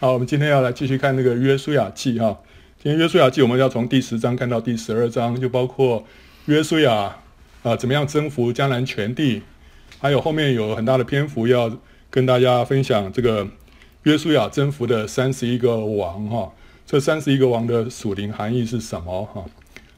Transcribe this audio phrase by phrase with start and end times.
[0.00, 2.36] 好，我们今天要来继续看那个约书亚记哈。
[2.82, 6.04] 今天约书亚记我们要从第十章看到第十二章，就包括
[6.46, 7.16] 约书亚
[7.62, 9.42] 啊怎么样征服迦南全地，
[10.00, 11.78] 还有后面有很大的篇幅要
[12.10, 13.46] 跟大家分享这个
[14.02, 16.52] 约书亚征服的三十一个王哈。
[16.84, 19.44] 这三十一个王的属灵含义是什么哈？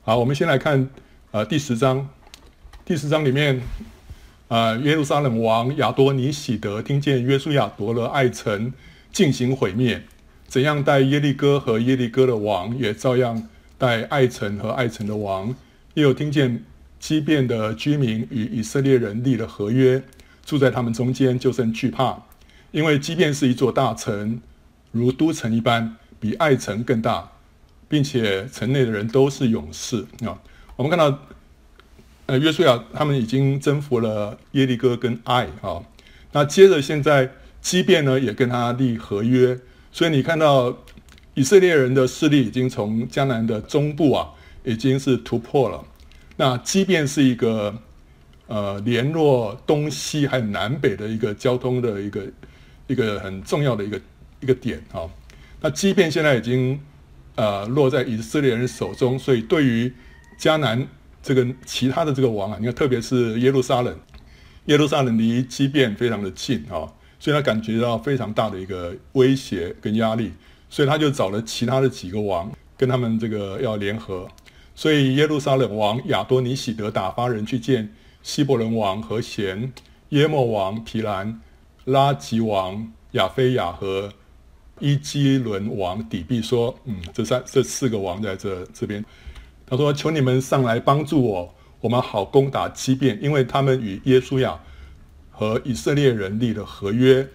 [0.03, 0.89] 好，我们先来看
[1.31, 2.07] 呃第十章，
[2.85, 3.63] 第十章里面
[4.49, 8.71] 啊、耶路撒冷王亚多尼喜德听见约书亚夺了爱城。
[9.17, 10.03] 进行毁灭，
[10.47, 15.55] 怎样带耶利哥和耶利哥的王，也照样带爱城和爱城的王。
[15.95, 16.63] 也有听见
[17.01, 20.03] 基遍的居民与以色列人立了合约，
[20.45, 22.25] 住在他们中间，就甚惧怕，
[22.73, 24.39] 因为基遍是一座大城，
[24.93, 27.33] 如都城一般，比爱城更大，
[27.89, 30.37] 并且城内的人都是勇士啊。
[30.77, 31.19] 我们看到，
[32.27, 35.83] 呃，约书亚他们已经征服了耶利哥跟爱啊，
[36.33, 37.31] 那接着现在。
[37.67, 39.59] 基遍呢也跟他立合约，
[39.91, 40.73] 所以你看到
[41.35, 44.29] 以色列人的势力已经从迦南的中部啊，
[44.63, 45.85] 已经是突破了。
[46.37, 47.77] 那基遍是一个
[48.47, 52.23] 呃联络东西还有南北的一个交通的一个
[52.87, 54.01] 一个很重要的一个
[54.39, 55.03] 一个点啊。
[55.61, 56.81] 那基遍现在已经
[57.35, 59.93] 呃落在以色列人手中，所以对于
[60.39, 60.87] 迦南
[61.21, 63.99] 这个其他的这个王啊，你看特别是耶路撒冷，
[64.67, 66.87] 耶路撒冷离基变非常的近啊。
[67.19, 70.33] 所以他感觉到非常大的一个威胁跟压力，
[70.69, 74.29] 所以他就找了其他的几个王跟他们这个要联合。
[74.75, 79.73] 所以耶路撒冷王亚多尼喜德打发人去见希伯伦王和弦、
[80.11, 81.41] 耶末王毗兰、
[81.87, 84.13] 拉吉王亚非亚和
[84.79, 89.03] 伊基伦王底壁说：“嗯，这三这四个王在这这边。”
[89.67, 94.61] 他说：“求你们上来帮助我，我们好攻打基遍，因为他们与耶稣亚。”
[95.39, 97.29] 和以色列人立的合约，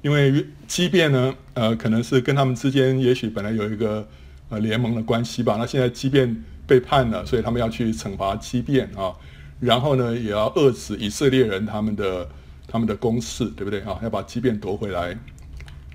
[0.00, 4.06] 因为基遍呢，呃，可能是跟他们之间也许本来有一个
[4.48, 5.56] 呃联盟的关系吧。
[5.58, 9.12] 那现在基遍背叛了，所以他们要去惩罚基遍啊，
[9.58, 12.28] 然后呢，也要遏制以色列人他们的
[12.68, 13.98] 他们的攻势，对不对啊？
[14.04, 15.18] 要把基遍夺回来。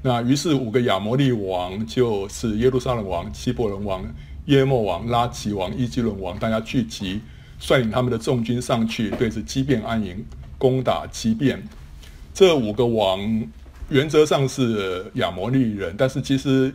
[0.01, 4.05] 那于是五个亚摩利王，就是耶路撒冷王、希伯伦王、
[4.47, 7.21] 耶莫王、拉吉王、伊基伦王，大家聚集，
[7.57, 10.23] 率领他们的众军上去，对着基遍安营。
[10.57, 11.61] 攻打基遍，
[12.33, 13.19] 这五个王
[13.89, 16.73] 原则上是亚摩利人，但是其实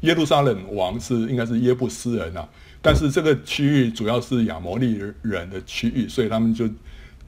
[0.00, 2.48] 耶路撒冷王是应该是耶布斯人啊。
[2.80, 6.68] 但是这个区域主要是亚摩利人的区域，所以他们就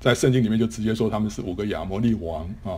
[0.01, 2.77] 在圣经里面就直接说他们是五个亚摩利王啊。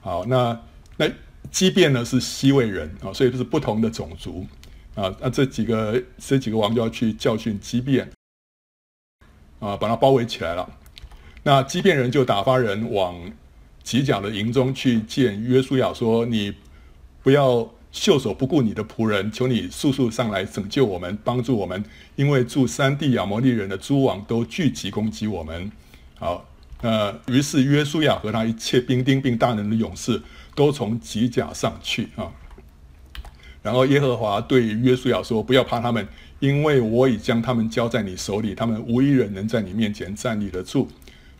[0.00, 0.58] 好，那
[0.96, 1.10] 那
[1.50, 4.46] 基遍呢是西魏人啊，所以就是不同的种族
[4.94, 5.14] 啊。
[5.20, 8.10] 那这几个这几个王就要去教训基遍
[9.58, 10.68] 啊，把它包围起来了。
[11.42, 13.14] 那基遍人就打发人往
[13.82, 16.52] 吉甲的营中去见约书亚，说：“你
[17.22, 21.82] 不要袖手不顾你的仆人，求你速速上来拯救我们，帮助我们，
[22.14, 25.72] 因为住山地亚摩利人的诸王都聚集攻击我们。”
[26.20, 26.46] 好，
[26.82, 30.20] 呃，于是约书亚和他一切兵丁并大能的勇士
[30.54, 32.30] 都从吉甲上去啊。
[33.62, 36.06] 然后耶和华对约书亚说：“不要怕他们，
[36.38, 40.86] 因为我已将他们交在你手里，他们无一人能在你面前站立得住。”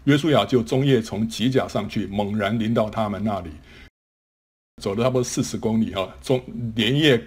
[0.05, 3.50] 约书亚就终夜从吉甲上去，猛然临到他们那里，
[4.83, 6.43] 走了差不多四十公里哈，中
[6.75, 7.22] 连夜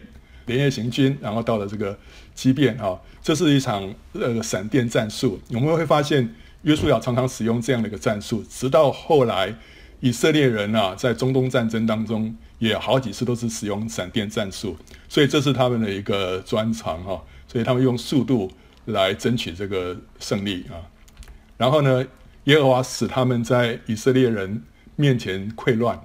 [0.46, 1.98] 连夜行军，然后到了这个
[2.34, 5.40] 基遍哈，这是一场呃闪电战术。
[5.52, 9.56] 我们会发现约书亚常常使用这样的一个战术，直到后来
[10.00, 14.76] 以色列人啊在中东战争当中也好几次都是使用闪电战术，
[15.08, 18.52] 所以这是他们的一个专长哈，所以他们用速度
[18.86, 20.76] 来争取这个胜利啊，
[21.56, 22.06] 然后呢，
[22.46, 24.64] 耶和华使他们在以色列人
[24.96, 26.04] 面前溃乱，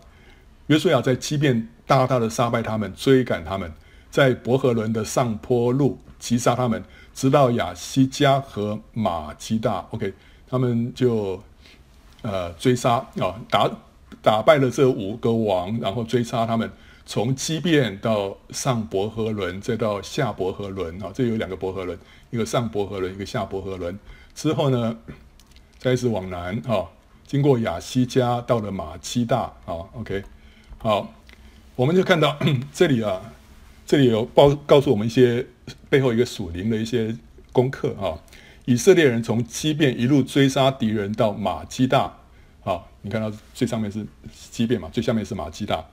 [0.69, 3.73] 约书亚在基遍大大的杀败他们，追赶他们，
[4.11, 6.83] 在伯和伦的上坡路击杀他们，
[7.13, 9.87] 直到亚西加和玛基大。
[9.91, 10.15] OK，
[10.49, 11.43] 他们就
[12.23, 13.71] 呃追杀啊，打
[14.23, 16.71] 打败了这五个王，然后追杀他们，
[17.05, 21.99] 从基遍到上伯和伦，再到下伯和伦啊，这有两个伯和伦，
[22.31, 23.99] 一个上伯和伦，一个下伯和伦。
[24.35, 24.97] 之后呢，
[25.81, 26.87] 开始往南啊、
[27.27, 30.25] 经过亚西加，到了马基大啊、OK，
[30.79, 31.15] 好，
[31.77, 32.37] 我们就看到
[32.75, 33.33] 这里啊，
[33.87, 35.47] 这里有报告诉我们一些
[35.89, 37.17] 背后一个属灵的一些
[37.53, 38.19] 功课啊、
[38.65, 42.19] 以色列人从基遍一路追杀敌人到马基大，
[42.65, 44.05] 啊、你看到最上面是
[44.51, 45.85] 基遍嘛，最下面是马基大。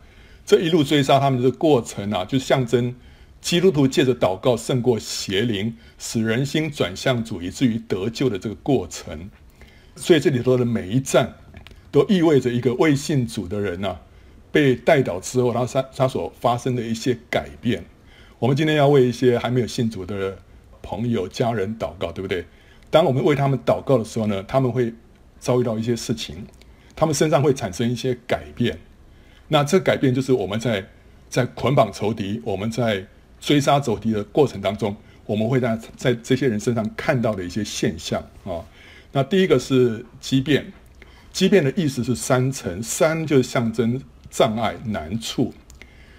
[0.45, 2.95] 这一路追杀他们的过程啊，就象征
[3.39, 9.29] 基督徒借着祷告胜过邪灵，使人心转向主，以至于得救的这个过程。
[9.95, 11.33] 所以这里头的每一站，
[11.91, 14.01] 都意味着一个未信主的人呐、啊，
[14.51, 17.83] 被带倒之后，他他他所发生的一些改变。
[18.37, 20.37] 我们今天要为一些还没有信主的
[20.81, 22.45] 朋友、家人祷告，对不对？
[22.89, 24.93] 当我们为他们祷告的时候呢，他们会
[25.39, 26.45] 遭遇到一些事情，
[26.95, 28.77] 他们身上会产生一些改变。
[29.47, 30.85] 那这改变就是我们在
[31.29, 33.05] 在捆绑仇敌，我们在
[33.39, 34.95] 追杀仇敌的过程当中，
[35.25, 38.63] 我们会在在这些人身上看到的一些现象啊。
[39.15, 40.73] 那第一个是畸变，
[41.31, 45.53] 畸变的意思是三层，三就是象征障碍、难处，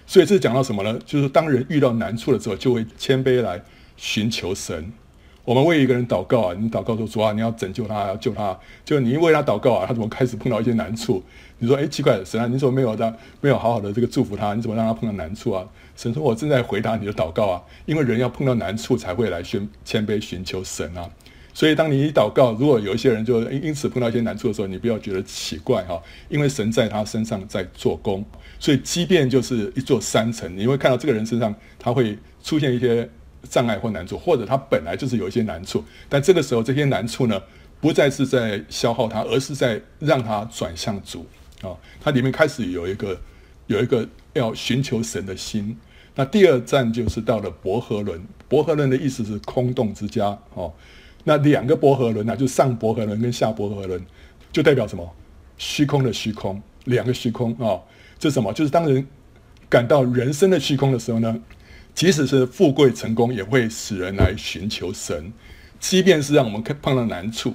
[0.06, 0.98] 所以这讲到什么呢？
[1.04, 3.62] 就是当人遇到难处的时候，就会谦卑来
[3.98, 4.90] 寻求神。
[5.44, 11.22] 我们为一个人祷告啊，你祷告说主啊，你要拯救他，要救他，就你为他祷告啊，他怎么开始碰到一些难处？
[11.58, 14.54] 你说，哎，奇怪，神啊，你怎么没有让没有好好的这个祝福他？
[14.54, 15.68] 你怎么让他碰到难处啊？
[15.96, 21.06] 神说，我正在回答你的祷告啊，因为人要碰到难处才会来谦谦卑寻求神啊。
[21.56, 25.98] 所以当你一祷告，如果有一些人就因此碰到一些难处的时候，你不要觉得奇怪哈，
[26.28, 28.22] 因为神在他身上在做工。
[28.58, 33.08] 所以即便就是一座山城，你会看到这个人身上他会出现一些。
[33.48, 37.40] 障碍或难处，或者他本来就是有一些难处，但这个时候这些难处呢，
[37.80, 41.24] 不再是在消耗他，而是在让他转向主
[41.62, 41.70] 啊。
[42.00, 43.16] 他里面开始有一个
[43.68, 45.78] 有一个要寻求神的心。
[46.16, 50.74] 那第二站就是到了伯和伦，伯和伦的意思是空洞之家哦。
[51.28, 54.00] 那两个伯和轮呢，就上薄荷轮跟下薄荷轮，
[54.52, 55.12] 就代表什么？
[55.58, 57.80] 虚空的虚空，两个虚空啊。
[58.16, 58.52] 这什么？
[58.52, 59.04] 就是当人
[59.68, 61.36] 感到人生的虚空的时候呢？
[61.96, 65.32] 即使是富贵成功，也会使人来寻求神。
[65.80, 67.52] 即便是让我们碰到难处，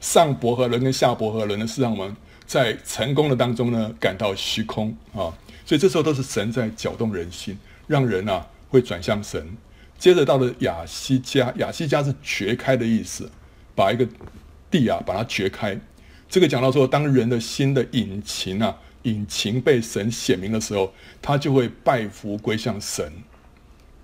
[0.00, 2.16] 上伯和轮跟下伯和轮呢，是让我们
[2.46, 5.28] 在成功的当中呢感到虚空啊。
[5.66, 9.46] 所以这时候都是神在搅动人心，让人啊会转向神。
[10.00, 13.30] 接着到了亚西加，亚西加是掘开的意思，
[13.74, 14.08] 把一个
[14.70, 15.78] 地啊把它掘开。
[16.26, 23.12] 这个讲到说，当人的心的隐情啊隐情被神显明的时候，他就会拜服归向神。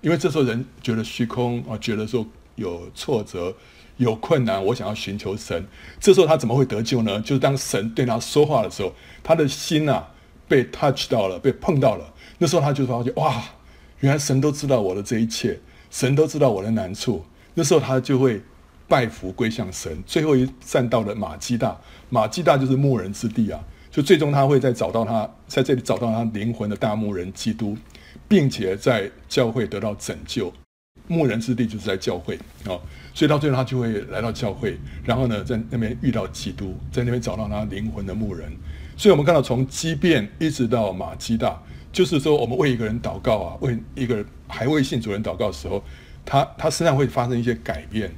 [0.01, 2.23] 因为这时候人觉得虚空啊，觉得说
[2.53, 3.55] 有挫折、
[3.97, 5.65] 有困难，我想要寻求神。
[5.99, 7.19] 这时候他怎么会得救呢？
[7.21, 10.07] 就是当神对他说话的时候，他的心啊
[10.47, 12.13] 被 touch 到了，被碰到了。
[12.37, 13.43] 那时候他就发觉哇，
[14.01, 17.23] 原来神都知道我的这一切，神都知道我的难处。
[17.53, 18.41] 那时候他就会
[18.87, 20.01] 拜服归向神。
[20.05, 21.77] 最后一站到了马基大，
[22.09, 23.59] 马基大就是牧人之地啊，
[23.91, 27.77] 就最终他会再找到他在这里找到他灵魂的大牧人基督。
[28.29, 30.51] 并且在教会得到拯救，
[31.07, 32.35] 牧人之地就是在教会
[32.65, 32.75] 啊、
[33.13, 38.51] 所以到最后他就会来到教会，然后呢，在那边遇到基督，在那边找到他灵魂的牧人。
[38.97, 41.61] 所以我们看到从基遍一直到马基大，
[41.97, 45.83] 就是说我们为一个人祷告啊，为一个人还未信主人祷告的时候，
[46.23, 48.13] 他他身上会发生一些改变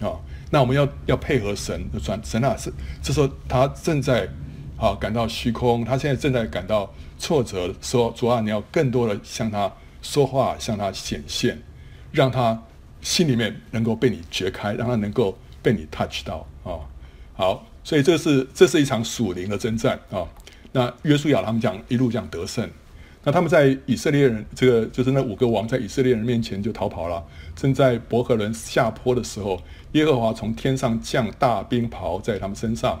[0.00, 0.12] 啊、
[0.50, 2.70] 那我们要要配合神的转神啊，是
[3.02, 4.28] 这时候他正在
[4.76, 6.92] 啊感到虚空，他现在正在感到。
[7.18, 11.56] 挫折说：“主啊，你要更多的向他说话，向他显现，
[12.10, 12.60] 让他
[13.00, 16.82] 心里面能够被你掘开，让他能够被你 touch 到啊、
[17.34, 20.26] 好，所以这是这是一场属灵的征战啊、
[20.72, 22.68] 那约书亚他们讲一路讲得胜，
[23.24, 27.24] 那他们在以色列人这个就是那五个王在以色列人面前就逃跑了。
[27.54, 29.60] 正在伯克伦下坡的时候，
[29.92, 33.00] 耶和华从天上降大冰雹在他们身上，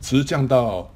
[0.00, 0.90] 直降到。”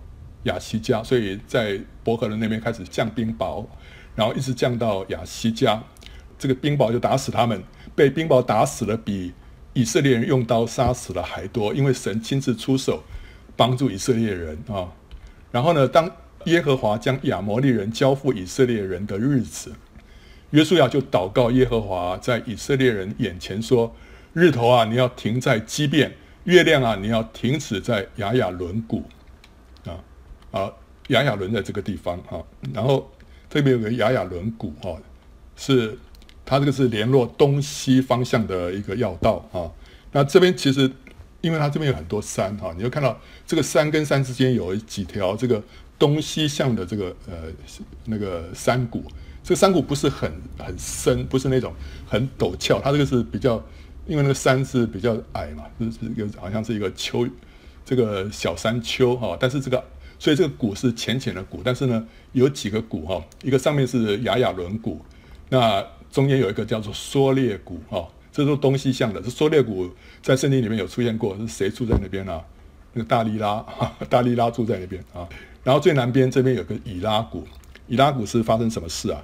[0.47, 3.67] 亚西加，所以在伯克伦那边开始降冰雹，
[4.15, 5.83] 然后一直降到亚西加，
[6.39, 7.61] 这个冰雹就打死他们，
[7.97, 9.33] 被冰雹打死了比
[9.73, 13.03] 以色列人用刀杀死了还多，因为神亲自出手
[13.57, 14.87] 帮助以色列人啊。
[15.51, 16.09] 然后呢，当
[16.47, 19.73] 耶和华将亚摩利人交付以色列人的日子，
[20.51, 23.95] 约书亚就祷告耶和华在以色列人眼前说
[24.33, 26.09] ：“日头啊，你要停在基遍；
[26.45, 29.03] 月亮啊，你要停止在雅雅伦谷。”
[29.85, 29.99] 啊，
[30.53, 30.73] 啊
[31.09, 33.11] 雅雅伦在这个地方哈，然后
[33.51, 34.97] 这边有个雅雅伦谷哈，
[35.57, 35.99] 是
[36.45, 39.67] 它这个是联络东西方向的一个要道啊。
[40.13, 40.89] 那这边其实，
[41.41, 45.61] 因为它这边有很多山哈，你会看到这个山跟山之间有几条这个
[45.99, 47.35] 东西向的这个呃
[48.05, 49.05] 那个山谷。
[49.43, 51.73] 这个山谷不是很很深，不是那种
[52.07, 53.63] 很陡峭，它这个是比较，
[54.07, 57.27] 因为那个山是比较矮嘛，就是一个好像是一个丘，
[57.85, 59.83] 这个小山丘哈，但是这个。
[60.19, 64.99] 所以这个谷是浅浅的谷，但是呢，有几个谷哈，一个上面是亚雅仑谷，
[65.51, 69.21] 那中间有一个叫做梭列谷哈，这是东西向的。
[69.21, 69.91] 这梭列谷
[70.23, 72.41] 在圣经里面有出现过，是谁住在那边呢？
[72.97, 73.65] 那个大利拉，
[74.09, 75.29] 大利拉住在那边啊。
[75.63, 77.47] 然后最南边这边有个以拉谷，
[77.87, 79.23] 以拉谷是发生什么事啊？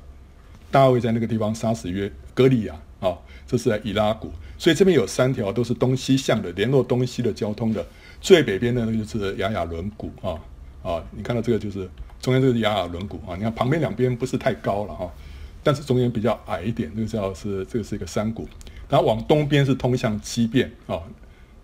[0.71, 4.31] 大卫在那个地方杀死约歌利亚啊，这是在以拉谷。
[4.59, 7.85] 所以这边有三条都是东西向的，联络东西的交通的。
[8.21, 10.39] 最北边的那个就是雅雅伦谷啊。
[10.83, 11.89] 啊，你看到这个就是
[12.21, 15.11] 中间这个是亚亚轮洁啊，你看旁边两边不是太高了哈，
[15.63, 18.49] 但是中间比较矮一点，这个叫是这个是一个山谷，
[18.89, 21.01] 然后往东边是通向西边啊，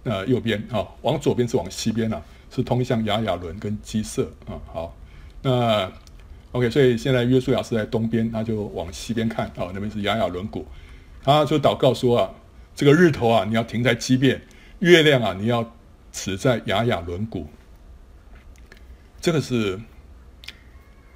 [0.08, 4.96] 呃右边啊，往左边是往西边啊，是通向雅雅伦跟基色啊，好，
[5.42, 5.90] 那
[6.52, 10.66] OK，所以现在约书亚是在东边，他就往西边看啊，那边是雅雅伦谷，
[11.22, 12.30] 他就祷告说啊，
[12.74, 14.40] 这个日头啊你要停在基遍，
[14.78, 15.74] 月亮啊你要
[16.10, 17.46] 止在雅雅伦谷。
[19.20, 19.78] 这个是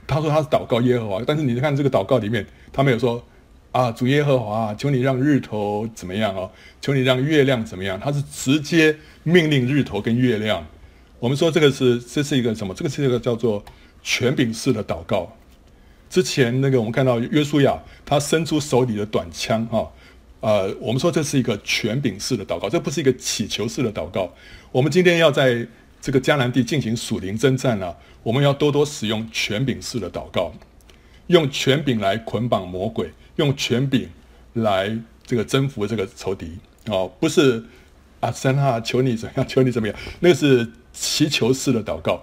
[0.06, 3.24] 他说他是祷告耶和华，但是你看这个祷告里面，他没有说
[3.72, 6.50] 啊，主耶和华，求你让日头怎么样哦，
[6.80, 7.98] 求你让月亮怎么样？
[7.98, 10.64] 他是直接命令日头跟月亮。
[11.18, 12.72] 我们说这个是这是一个什么？
[12.74, 13.64] 这个是一个叫做
[14.02, 15.30] 权柄式的祷告。
[16.08, 19.90] 之前那个我们看到约书亚他伸出手里的短枪哈，
[20.40, 24.32] 呃，我们说这是一个权柄式的祷告，这不是一个祈求式的祷告。
[24.70, 25.66] 我们今天要在。
[26.04, 30.52] 这个迦南地进行属灵征战啊，我们要多多使用权柄式的祷告，
[31.28, 34.08] 用权柄来捆绑魔鬼，用权柄
[34.54, 37.64] 来这个征服这个仇敌哦，不是
[38.20, 42.22] 啊神啊，求你怎样， 求你怎么样，那个是祈求式的祷告。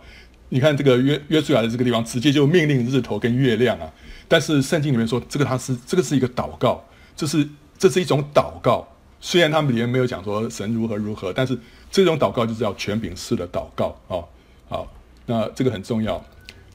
[0.50, 3.92] 你看这个约约书亚的这个地方，直接就命令日头跟月亮啊，
[4.28, 6.84] 但是圣经里面说这个它是这个是一个祷告，
[7.16, 7.48] 这是
[7.78, 8.88] 这是一种祷告。
[9.22, 11.58] 虽然他们里面没有讲说神如何如何，但是
[11.92, 14.24] 这种祷告就是要权柄式的祷告啊。
[14.70, 14.92] 好，
[15.26, 16.24] 那这个很重要。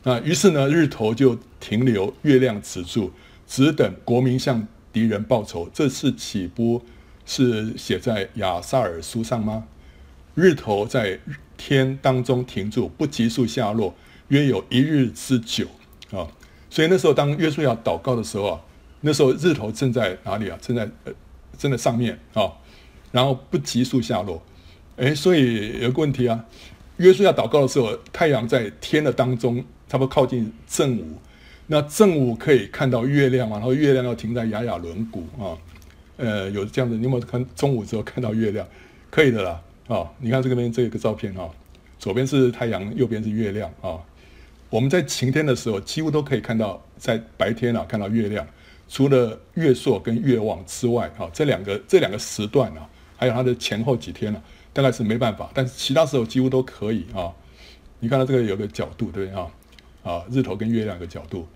[0.03, 3.11] 那于是呢，日头就停留，月亮止住，
[3.47, 5.69] 只等国民向敌人报仇。
[5.73, 6.83] 这是岂不
[7.27, 9.65] 是写在亚萨尔书上吗？
[10.35, 11.19] 日头在
[11.57, 13.95] 天当中停住，不急速下落，
[14.29, 15.67] 约有一日之久
[16.11, 16.27] 啊。
[16.71, 18.61] 所以那时候当约书亚祷告的时候啊，
[19.01, 20.59] 那时候日头正在哪里啊？
[20.61, 21.13] 正在呃。
[21.57, 22.51] 正在上面啊、
[23.13, 24.43] 然后不急速下落，
[24.97, 26.45] 哎，所以有个问题啊。
[26.97, 31.17] 约书亚祷告的时候，太阳在天的当中，差不多靠近正午，
[31.67, 33.57] 那正午可以看到月亮嘛？
[33.57, 35.57] 然后月亮要停在雅雅轮毂啊，
[36.17, 38.67] 呃，有这样子，你有没有看中午之后看到月亮？
[39.11, 41.49] 可以的啦啊、你看这个边这个照片啊、
[41.99, 44.01] 左边是太阳，右边是月亮啊、
[44.71, 48.47] 我们在晴天的时候，几乎都可以看到，在白天啊看到月亮。
[48.89, 54.43] 除了月朔跟月望之外，啊，这两个这两个时段啊，还有它的前后几天、啊，
[54.73, 57.33] 大概是没办法，但是其他时候几乎都可以啊。
[58.01, 59.49] 你看到这个有个角度，对不对啊？
[60.05, 61.49] 啊，日头跟月亮的角度，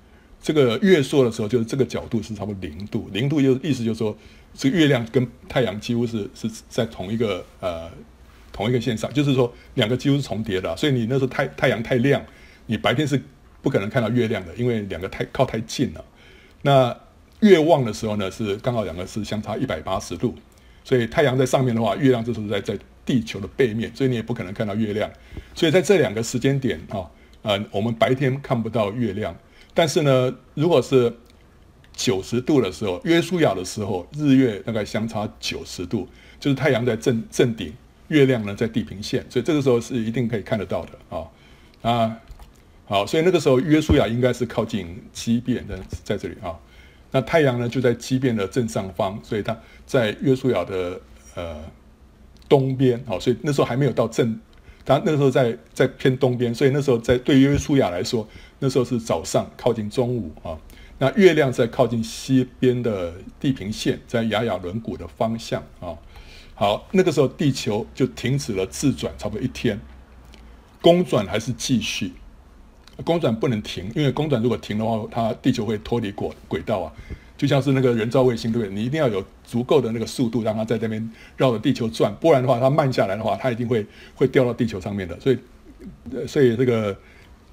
[0.43, 4.17] 这个月朔的时候，就是这个角度是差不多零度，零度就意思就是说，
[4.55, 7.89] 这个月亮跟太阳几乎是是在同一个呃
[8.51, 12.21] 同一个线上，就是说两个几乎是重叠的，所以你那时候太太阳太亮，
[12.67, 13.23] 你白天是
[13.63, 16.05] 不可能看到月亮的，因为两个太靠太近了，
[16.63, 16.97] 那。
[17.41, 20.35] 月望的时候呢，是刚好两个是相差一百八十度，
[20.83, 22.77] 所以太阳在上面的话，月亮这时候在在
[23.07, 25.09] 地球的背面，所以你也不可能看到月亮。
[25.55, 27.09] 所以在这两个时间点啊，
[27.49, 29.35] 呃，我们白天看不到月亮，
[29.73, 31.11] 但是呢，如果是
[31.95, 36.07] 九十度的时候，约书亚的时候，日月大概相差九十度，
[36.39, 37.73] 就是太阳在正正顶，
[38.09, 41.25] 月亮呢在地平线，所以这个时候是一定可以看得到的啊
[41.81, 42.19] 啊，
[42.85, 46.55] 好，所以那个时候约书亚应该是靠近基遍的，在这里啊。
[47.11, 51.01] 那太阳呢，就在基变的正上方，所以它在约书亚的
[51.35, 51.57] 呃
[52.47, 54.39] 东边，好，所以那时候还没有到正，
[54.89, 58.27] 它那时候在在偏东边，所以那时候在对约书亚来说，
[58.59, 60.57] 那时候是早上靠近中午啊。
[60.97, 65.93] 那月亮在靠近西边的地平线，在亚亚伦谷的方向啊。
[66.55, 69.79] 好，那个时候地球就停止了自转，差不多一天，
[70.81, 72.15] 公转还是继续。
[73.05, 76.93] 公转不能停，因为公转如果停的话，它地球会脱离轨轨道啊，
[77.39, 78.75] 就像是那个人造卫星，对不对？
[78.75, 85.19] 你一定要有足够的那个速度，让它在这边绕着地球转，不然的话，它慢下来的话，它一定会会掉到地球上面的。
[85.21, 85.39] 所以，
[86.27, 86.95] 所以这个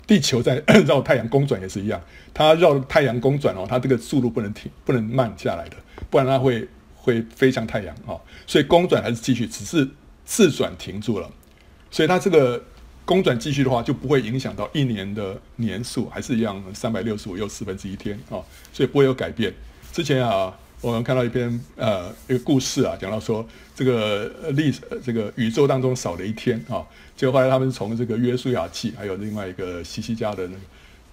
[0.08, 2.01] 地球在绕太阳公转也是一样，
[2.34, 5.77] 它绕太阳公转哦，它这个速度不能停，不能慢下来的，
[6.10, 8.18] 不然它会会飞向太阳啊。
[8.48, 9.88] 所以公转还是继续，只是
[10.25, 11.32] 自转停住了，
[11.92, 12.62] 所以它这个。
[13.08, 18.42] 公转继续的话，就不会影响到一年的年数，还是一样三百六十五又四分之一天啊，
[18.74, 19.54] 所以不会有改变。
[19.95, 26.83] 之前啊，我们看到一篇呃一个故事啊，讲到说这个历史这个宇宙当中少了一天啊，
[27.15, 30.59] 结果后来他们从这个约书亚记，还有另外一个西西家的那个。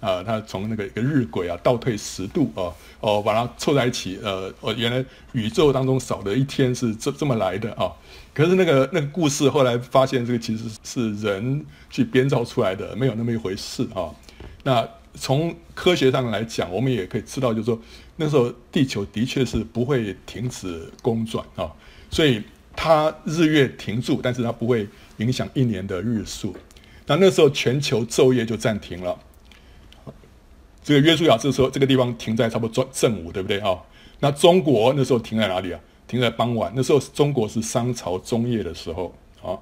[0.00, 7.88] 啊，他从那个一个日晷啊倒退十度啊，哦，把它凑在一起，呃，哦，原来宇宙当中少了一天是这这么来的啊。
[8.34, 14.10] 可是那个那个故事后来发现，这个其实是人去编造出来的，没有那么一回事啊。
[14.64, 14.84] 那
[15.14, 17.80] 从科学上来讲，我们也可以知道，就是说
[18.16, 21.70] 那时候地球的确是不会停止公转啊，
[22.10, 22.42] 所以
[22.74, 24.88] 它日月停住，但是它不会
[25.18, 26.56] 影响一年的日数。
[27.06, 29.18] 那那时候全球昼夜就暂停了。
[30.84, 33.78] 这个约书亚这时候这个地方停在差不多正午，对不对啊？
[34.20, 35.80] 那中国那时候停在哪里啊？
[36.08, 36.72] 停在傍晚。
[36.74, 39.58] 那时候中国是商朝中叶的时候啊。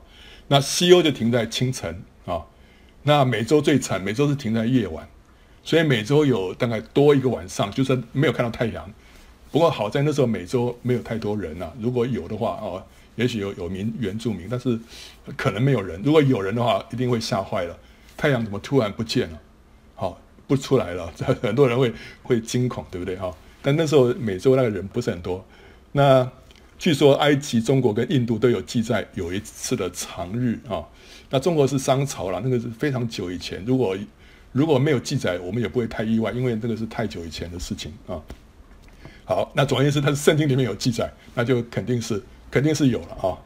[0.49, 2.45] 那西欧就停在清晨啊。
[3.03, 5.09] 那美洲最惨，美洲是停在夜晚，
[5.63, 8.91] 所以美洲有大概多一个晚上，就是没有看到太阳。
[9.53, 12.83] 不过好在那时候美洲没有太多人呐、如果有的话哦，
[13.17, 14.79] 也许有有民原住民，但是
[15.37, 16.01] 可能没有人。
[16.05, 17.77] 如果有人的话，一定会吓坏了。
[18.17, 19.39] 太阳怎么突然不见了？
[19.95, 21.13] 好、不出来了，
[21.43, 25.45] 很多人会会惊恐，对不对哈、但那时候美洲那个人不是很多。
[25.93, 26.31] 那
[26.79, 30.83] 据说埃及、中国跟印度都有记载有一次的长日啊、
[31.29, 33.63] 那中国是商朝了，那个是非常久以前。
[33.67, 33.97] 如果
[34.53, 38.21] 如果没有记载，我们也不会太意外，因为这个是太久以前的事情啊。
[39.25, 43.39] 好，那总而言之，它是圣经里面有记载，那就肯定是肯定是有了啊。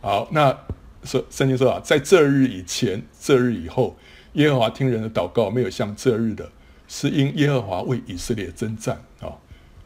[0.00, 0.56] 好，那
[1.02, 3.96] 说圣经说啊，在这日以前，这日以后，
[4.34, 6.48] 耶和华听人的祷告没有像这日的，
[6.86, 9.34] 是因耶和华为以色列征战啊。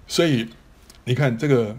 [0.07, 0.47] 所以
[1.05, 1.75] 你看这个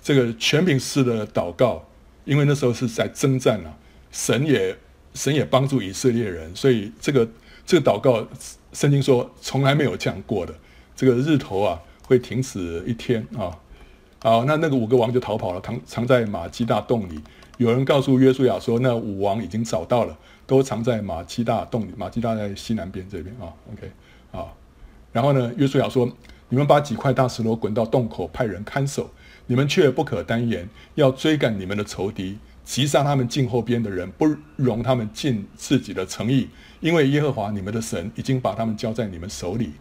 [0.00, 1.84] 这个权柄式的祷告，
[2.24, 3.76] 因为那时候是在征战啊，
[4.12, 4.76] 神也
[5.14, 7.28] 神也帮助以色列人，所以这个
[7.66, 8.26] 这个祷告，
[8.72, 10.54] 圣经说从来没有这样过的，
[10.94, 11.80] 这个日头啊。
[12.06, 13.48] 会停止一天啊，
[14.20, 17.18] 好，那那个五个王就逃跑了，藏藏在马基大洞里。
[17.56, 20.14] 有人告诉约书亚说，那五王已经找到了，
[20.46, 21.94] 都藏在马基大洞里。
[21.96, 23.90] 马基大在西南边这边啊，OK，
[24.32, 24.52] 啊，
[25.12, 26.06] 然后呢，约书亚说，
[26.50, 29.10] 你们把几块大石头滚到洞口，派人看守。
[29.46, 36.48] 你们却不可单言，要追赶你们的仇敌，击杀他们境后边的人，不容他们尽自己的诚意，
[36.80, 39.72] 因为耶和华你们的神已经把他们交在你们手里。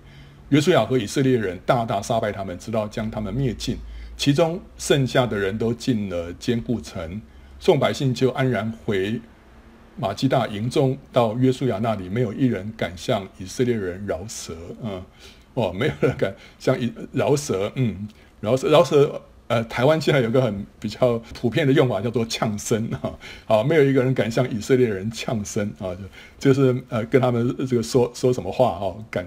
[0.50, 3.78] 约书亚和以色列人大大杀败他们，直到将他们灭尽。
[4.16, 7.20] 其中剩下的人都进了坚固城，
[7.60, 9.20] 众百姓就安然回
[9.98, 10.96] 玛基大营中。
[11.12, 14.56] 到约书亚那里，没有一人敢向以色列人饶舌。
[14.84, 15.04] 嗯，
[15.56, 17.72] 哦，没有人敢向以饶舌。
[17.76, 18.08] 嗯，
[18.42, 19.22] 饶舌，饶舌。
[19.48, 23.12] 呃，台湾现在有个很比较普遍的用法，叫做呛声啊。
[23.46, 25.94] 好，没有一个人敢向以色列人呛声啊，
[26.40, 29.26] 就就是呃跟他们这个说说什么话哈，敢。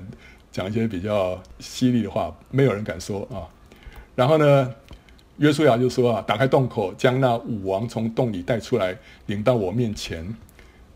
[0.52, 3.44] 讲一些比较犀利的话，没有人敢说啊。
[4.14, 4.74] 然后呢，
[5.36, 10.34] 约书亚就说啊，打开洞口，将那五王从洞里带出来，领到我面前。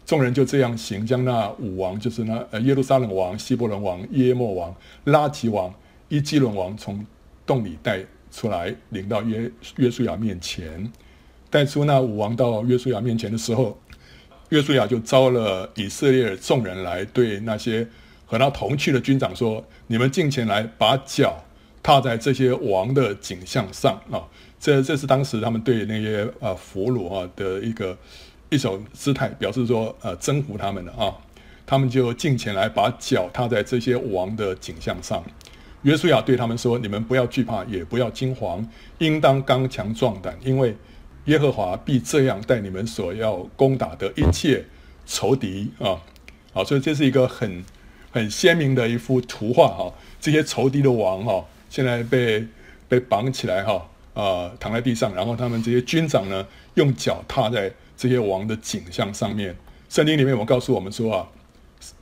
[0.07, 5.75] 众人就这样行，将那五王，就是那呃耶路撒冷王、希伯伦王、耶末王、拉吉王、
[6.09, 7.05] 伊基伦王，从
[7.45, 10.91] 洞里带出来，领到约约书亚面前。
[11.51, 13.79] 带出那五王到约书亚面前的时候，
[14.51, 17.87] 约书亚就召了以色列众人来，对那些。
[18.27, 21.45] 和他同去的军长说：“你们进前来，把脚
[21.83, 24.23] 踏在这些王的颈项上啊！
[24.61, 27.99] 这这是当时他们对那些呃俘虏啊的一个
[28.49, 31.13] 一种姿态，表示说呃征服他们的啊。
[31.67, 35.25] 他们就进前来，把脚踏在这些王的颈项上。
[35.83, 38.65] 约书亚对他们说：你们不要惧怕，也不要惊惶，
[38.99, 40.77] 应当刚强壮胆，因为
[41.27, 44.65] 耶和华必这样待你们所要攻打的一切
[45.07, 46.01] 仇敌啊！
[46.53, 47.65] 好，所以这是一个很。”
[48.13, 52.45] 很鲜明的一幅图画哈，这些仇敌的王哈，现在被
[52.89, 59.55] 被绑起来哈，啊、躺在地上，然后他们这些军长呢，用脚踏在这些王的颈项上面。
[59.89, 61.29] 圣经里面我告诉我们说啊，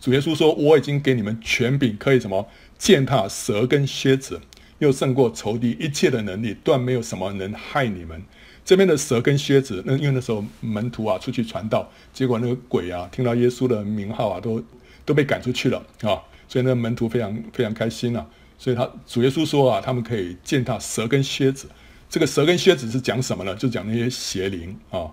[0.00, 4.40] 主耶稣说，我已经给你们权柄，可以什么践踏蛇跟蝎子，
[4.78, 8.22] 又胜过仇敌一切的能力，断没有什么能害你们。
[8.64, 14.64] 这边的蛇跟蝎子，那因为那时候门徒啊出去传道，结果那个鬼啊听到耶稣的名号啊都。
[15.08, 18.26] 都被赶出去了啊，所以那门徒非常非常开心啊。
[18.58, 21.66] 所以他主耶稣说啊，他们可以践踏蛇跟蝎子。
[22.10, 23.54] 这个蛇跟蝎子是讲什么呢？
[23.54, 25.08] 就讲那些邪灵啊，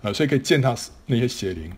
[0.00, 1.72] 啊，所以可以践踏那些邪灵。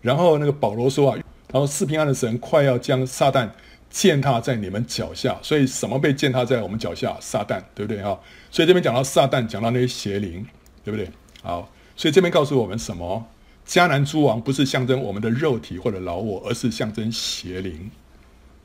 [0.00, 3.46] 然后那个保罗说啊，他说四平安的神快要将撒旦
[3.90, 5.38] 践踏在你们脚下。
[5.42, 7.16] 所以什么被践踏在我们脚下？
[7.20, 8.18] 撒旦，对不对哈？
[8.50, 10.46] 所以这边讲到撒旦，讲到那些邪灵，
[10.82, 11.10] 对不对？
[11.42, 13.26] 好，所以这边告诉我们什么？
[13.66, 17.90] 迦南诸王不是象征我们的肉体或者老我，而是象征邪灵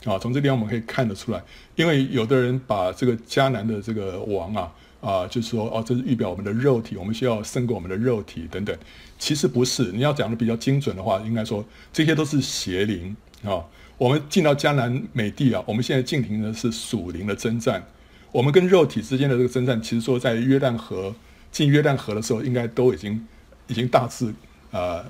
[0.06, 0.18] 啊。
[0.18, 1.44] 从这边我们可以看得出来，
[1.76, 8.76] 因为有的人把这个迦南的这个王啊啊，就是说哦，这是预表我们的肉体，我们需要胜过我们的肉体等等。
[9.20, 13.64] 其实不是，你要讲的比较精准的话，应该说这些都是邪灵啊。
[13.98, 17.86] 我们进到迦南美地啊，我们现在进行的是属灵的征战。
[18.32, 21.16] 我们跟肉体之间的这个征战，其实说在约旦河
[21.52, 23.26] 进约旦河的时候，应该都已经
[23.68, 24.34] 已经大致。
[24.72, 25.02] 呃，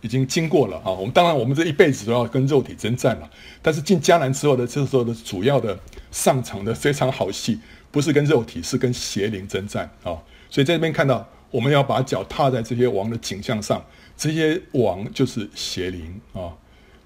[0.00, 0.92] 已经经过了啊。
[0.92, 3.28] 我们当然，我们这一辈子都要跟肉体征战了。
[3.60, 5.76] 但是进迦南之后的这时候的主要的
[6.12, 7.58] 上场的非常好戏，
[7.90, 10.14] 不是跟肉体，是跟邪灵征战啊。
[10.48, 13.84] 所以在这边看到，我们要把脚踏在这些王的景象上，
[14.16, 16.54] 这些王就是邪灵啊。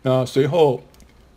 [0.02, 0.82] 那随后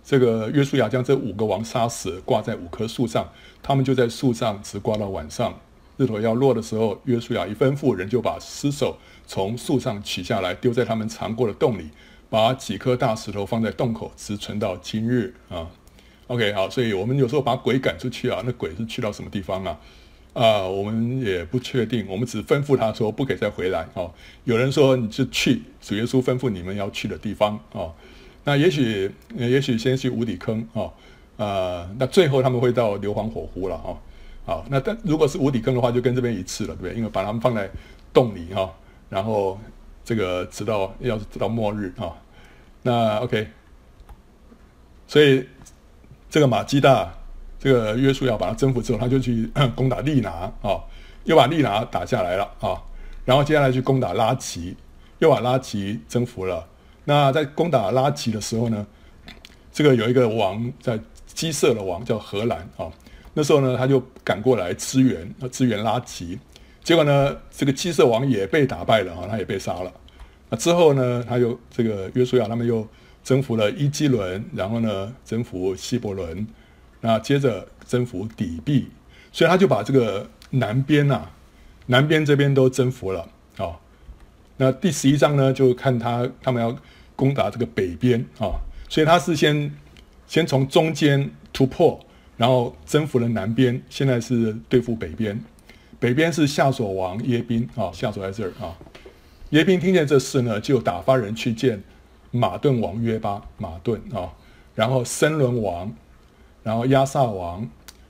[0.06, 3.28] 这个约书亚将这五个王杀死，挂在五棵树上，
[3.64, 5.60] 他们就在树上直挂到晚上。
[5.98, 11.90] 日头要落的时候，约书亚一吩咐，人就把尸首从树上取下来，丢在他们藏过的洞里，
[12.30, 15.68] 把几颗大石头放在洞口，直存到今日啊。
[16.28, 19.80] OK，好，所以我们有时候把鬼赶出去啊，那鬼是去到什么地方啊？
[20.34, 24.14] 啊，我们也不确定，我们只吩咐他说不可以再回来哦。
[24.44, 27.94] 有人说你就去主耶稣吩咐你们要去的地方哦。
[28.46, 30.88] 那也许，也许先去无底坑啊，
[31.36, 33.92] 呃，那最后他们会到硫磺火湖了啊。
[34.46, 36.94] 好、那但如果是无底坑的话，就跟这边一次了，对不对？
[36.94, 37.68] 因为把他们放在
[38.14, 38.72] 洞里哈、
[39.10, 39.60] 然后
[40.04, 42.14] 这个直到要是直到末日啊、
[42.84, 43.48] 那 OK，
[45.08, 45.44] 所以
[46.30, 47.12] 这个马基大，
[47.58, 50.30] 这个约书亚把他征服之后，他就去 攻打利拿
[50.62, 50.80] 啊、
[51.24, 52.80] 又把利拿打下来了啊、
[53.26, 54.78] 然后接下来去攻打拉奇，
[55.18, 56.64] 又把拉奇征服了。
[57.06, 58.86] 那在攻打拉吉的时候呢，
[59.72, 62.92] 这个有一个王在基色的王叫荷兰啊，
[63.34, 66.40] 那时候呢他就赶过来支援，支援拉吉，
[66.84, 69.92] 结果呢这个基色王也被打败了啊，他也被杀了。
[70.50, 72.88] 那之后呢，他又这个约书亚他们又
[73.24, 76.48] 征服了伊基伦，然后呢征服希伯伦，
[77.02, 78.90] 那接着征服底壁，
[79.32, 81.30] 所以他就把这个南边呐，
[81.86, 83.78] 南边这边都征服了啊。
[84.58, 86.76] 那第十一章呢，就看他他们要。
[87.16, 89.72] 攻打这个北边啊，所以他是先
[90.28, 92.00] 先从中间突破，
[92.38, 95.40] 然后征服了南边，现在是对付北边。
[96.00, 98.76] 北边是夏索王耶宾啊，夏索在这儿啊。
[99.52, 101.82] 耶宾听见这事呢，就打发人去见
[102.32, 104.30] 马顿王约巴，马顿啊，
[104.76, 105.92] 然后森伦王，
[106.64, 107.68] 然后亚萨王，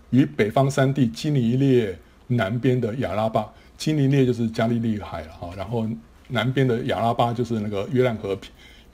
[0.09, 5.87] 与北方三地基尼列南边的亚拉巴，基尼列就是加利利海啊，然后
[6.29, 8.35] 南边的亚拉巴就是那个约旦河。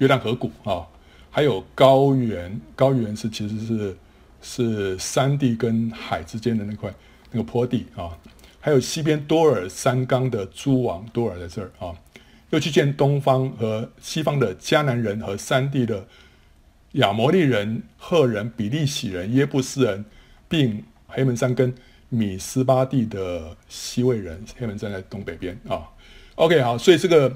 [0.02, 0.84] 约旦河谷啊，
[1.30, 3.98] 还有高原，高原是其实是
[4.42, 6.92] 是山地跟海之间的那块
[7.30, 8.10] 那个坡地啊，
[8.60, 11.94] 还有西边多尔山冈的诸王，多尔在这儿啊，
[12.50, 16.04] 又去见东方和西方的迦南人和山地的
[16.94, 20.04] 亚摩利人、赫人、比利洗人、耶布斯人，
[20.50, 21.72] 并黑门山跟
[22.10, 25.88] 米斯巴地的西魏人，黑门山在东北边啊。
[26.34, 27.32] OK，好，所以这个。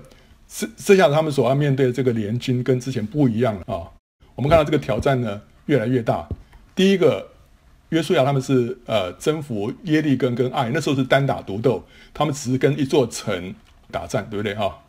[0.57, 3.91] 这这下子他们所要面对的这个联军跟之前不一样了啊！
[4.35, 6.25] 我们看到这个挑战呢越来越大。
[6.73, 7.27] 第一个，
[7.89, 13.53] 约书亚他们是呃征服耶利哥跟爱，那时候是单打独斗，他们只是跟一座城
[13.91, 14.81] 打战，对不对哈？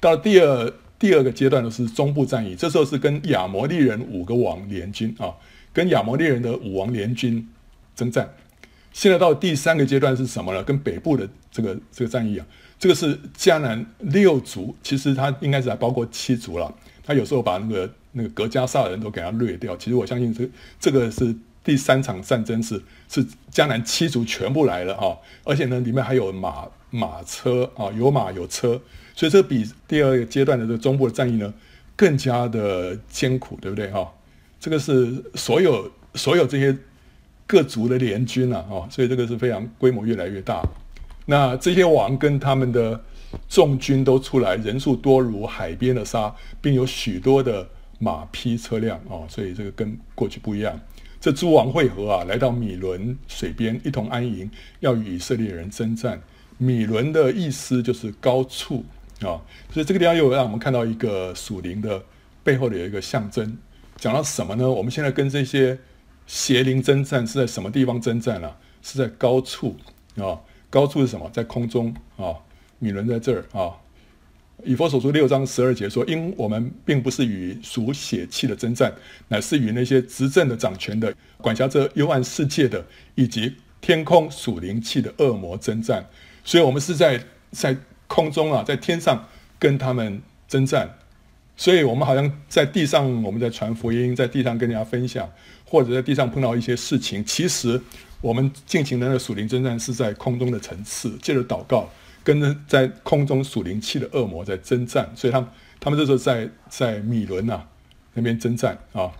[0.00, 5.32] 到了第二第二个阶段呢是中部战役，这时候是跟亚摩利人五个王联军啊，
[5.72, 7.48] 跟亚摩利人的五王联军
[7.94, 8.28] 征战。
[8.92, 10.64] 现在到第三个阶段是什么呢？
[10.64, 12.46] 跟北部的这个这个战役啊。
[12.82, 16.74] 这个是迦南六族，其实它应该是还包括七族了。
[17.04, 19.76] 他有时候把那个那个格加萨人都给他掠掉。
[19.76, 28.70] 其实我相信这这个是第三场战争是是迦南七族全部来了哈，而且呢里面还有马马车啊，有马有车，
[29.14, 31.54] 所以这比第二个阶段的这个中部的战役呢
[31.94, 34.12] 更加的艰苦，对不对哈？
[34.58, 36.76] 这个是所有所有这些
[37.46, 40.60] 各族的联军啊，哈，所以这个是非常规模越来越大。
[41.32, 43.00] 那这些王跟他们的
[43.48, 47.66] 众军都出来，人数多如海边的沙，并有许多的
[47.98, 50.78] 马匹车辆哦，所以这个跟过去不一样。
[51.18, 56.20] 这诸王会合啊，来到米伦水边，一同安营，要与以色列人征战。
[56.58, 58.84] 米伦的意思就是高处
[59.20, 59.40] 啊，
[59.72, 62.04] 所以这个地方又让我们看到一个属灵的
[62.44, 63.56] 背后的有一个象征。
[63.96, 64.70] 讲到什么呢？
[64.70, 65.78] 我们现在跟这些
[66.26, 68.54] 邪灵征战是在什么地方征战啊？
[68.82, 69.74] 是在高处
[70.16, 70.38] 啊。
[70.72, 71.28] 高处是什么？
[71.34, 72.32] 在空中啊，
[72.78, 73.76] 米伦在这儿啊。
[74.64, 78.90] 以佛所书六章十二节说：“因我们并不是与属血气的征战，
[79.28, 82.82] 乃是与那些执政的、掌权的、管辖着幽暗世界的，
[83.16, 86.02] 以及天空属灵气的恶魔征战。
[86.42, 89.22] 所以，我们是在在空中啊，在天上
[89.58, 90.88] 跟他们征战。
[91.54, 95.30] 所以我们好像在地上，我们在传福音，在地上跟人家分享，
[95.66, 97.78] 或者在地上碰到一些事情，其实。”
[98.22, 101.90] 我们进行的那个属灵征战是在空中的层次，借着祷告，
[102.24, 107.64] 跟着在空中属灵气的恶魔在征战，所以他们他们这时候在在米伦呐
[108.14, 109.12] 那边征战啊。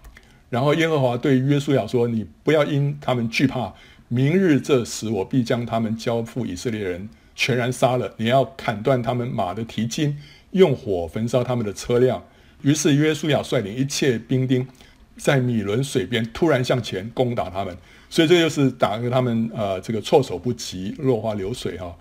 [0.49, 3.75] 然后耶和华对约书亚说：“你不要因他们惧怕，
[4.09, 8.15] 明日这时我必将他们交付以色列人，全然杀了。
[8.19, 10.19] 你要砍断他们马的蹄筋，
[10.51, 12.23] 用火焚烧他们的车辆。”
[12.63, 14.69] 于是约书亚率领一切兵丁，
[15.17, 17.77] 在米伦水边突然向前攻打他们。
[18.13, 21.97] 所以这就是打给他们呃这个措手不及，落花流水哈，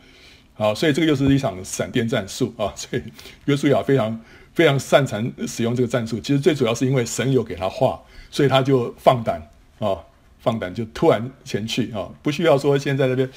[0.56, 2.68] 好，所以这个又是一场闪电战术啊。
[2.76, 3.02] 所以
[3.46, 4.20] 约书亚非常
[4.54, 6.20] 非常擅长使用这个战术。
[6.20, 7.98] 其实最主要是因为神有给他话，
[8.30, 9.42] 所以他就放胆
[9.80, 9.98] 啊，
[10.40, 13.30] 放胆就突然前去啊，不需要说现在那边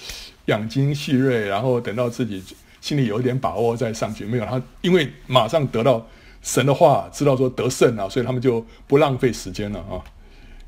[0.46, 2.42] 养精蓄锐，然后等到自己
[2.80, 4.24] 心里有一点把握再上去。
[4.24, 6.04] 没有他，因为马上得到
[6.42, 10.02] 神的话，知道说得胜啊，所以他们就不浪费时间了啊。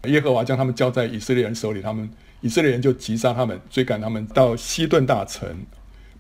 [0.07, 2.09] 耶和华将他们交在以色列人手里，他们
[2.41, 5.65] 以色列人就击杀他们，追赶他们到西顿大城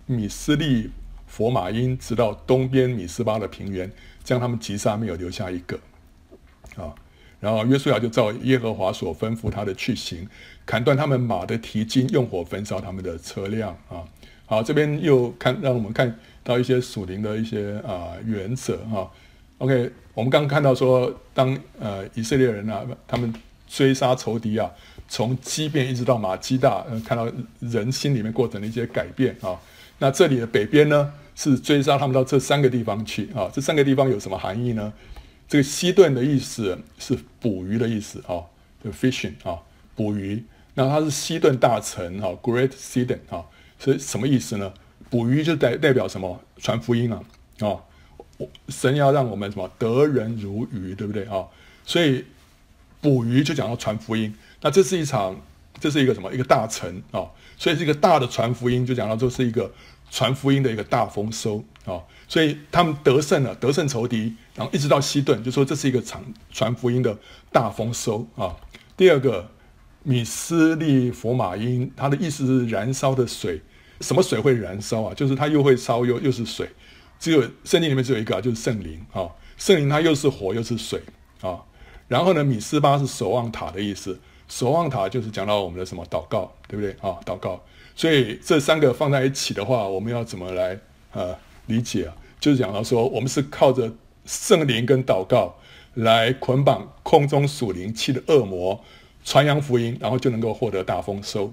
[0.06, 0.90] 米斯利
[1.26, 3.90] 佛马因，直到东边米斯巴的平原，
[4.22, 5.78] 将他们击杀，没有留下一个。
[6.76, 6.94] 啊，
[7.40, 10.28] 然后约书亚就照耶和华所吩咐他的去行，
[10.64, 13.70] 砍断他们马的蹄筋，用火焚烧他们的车辆。
[13.88, 14.04] 啊，
[14.46, 18.78] 好，这边又看让我们看到一些属灵的一些啊原则。
[18.90, 19.10] 哈、啊
[19.58, 23.32] ，OK，我们刚刚看到说，当呃以色列人啊，他们
[23.76, 24.70] 追杀仇敌啊，
[25.06, 29.60] 从基变一直到马基大，嗯，看到人心里面过程的一些改变啊。
[29.98, 33.50] 那这里的北边呢，是追杀他们到这三个地方去啊。
[33.52, 34.90] 这三个地方有什么含义呢？
[35.46, 38.40] 这个西顿的意思是捕鱼的意思啊，
[38.82, 39.58] 就 fishing 啊，
[39.94, 40.42] 捕鱼。
[40.72, 43.44] 那它是西顿大臣啊，Great Sidon 啊，
[43.78, 44.72] 所以什么意思呢？
[45.10, 46.40] 捕鱼就代代表什么？
[46.56, 47.20] 传福音啊
[47.60, 47.76] 啊！
[48.70, 51.44] 神要让我们什么得人如鱼，对不对啊？
[51.84, 52.24] 所以。
[53.00, 55.40] 捕鱼就讲到传福音，那这是一场，
[55.78, 56.32] 这是一个什么？
[56.32, 59.70] 一个大城啊、所以这个大的传福音就讲到这是一个
[60.10, 67.16] 传福音的一个大丰收啊、所以他们得胜了，得胜仇敌，然后一直到西顿，就说这是一个场传福音的
[67.52, 68.56] 大丰收啊、
[68.96, 69.48] 第二个
[70.02, 73.60] 米斯利佛马因，它的意思是燃烧的水，
[74.00, 75.14] 什么水会燃烧啊？
[75.14, 76.68] 就是它又会烧又又是水，
[77.20, 81.00] 只有圣经里面只有一个、啊，就是圣灵啊，圣灵它又是火又是水
[81.40, 81.60] 啊。
[82.08, 87.18] 然后呢，米斯巴是守望塔的意思，守望塔就是讲到我们的什么祷告，对不对啊？
[87.24, 87.60] 祷告，
[87.96, 90.78] 所以这三个放在一起的话，我们要怎么来
[91.12, 92.14] 呃理解啊？
[92.38, 93.92] 就是讲到说，我们是靠着
[94.24, 95.56] 圣灵跟祷告
[95.94, 98.80] 来捆绑空中属灵气的恶魔，
[99.24, 101.52] 传扬福音，然后就能够获得大丰收。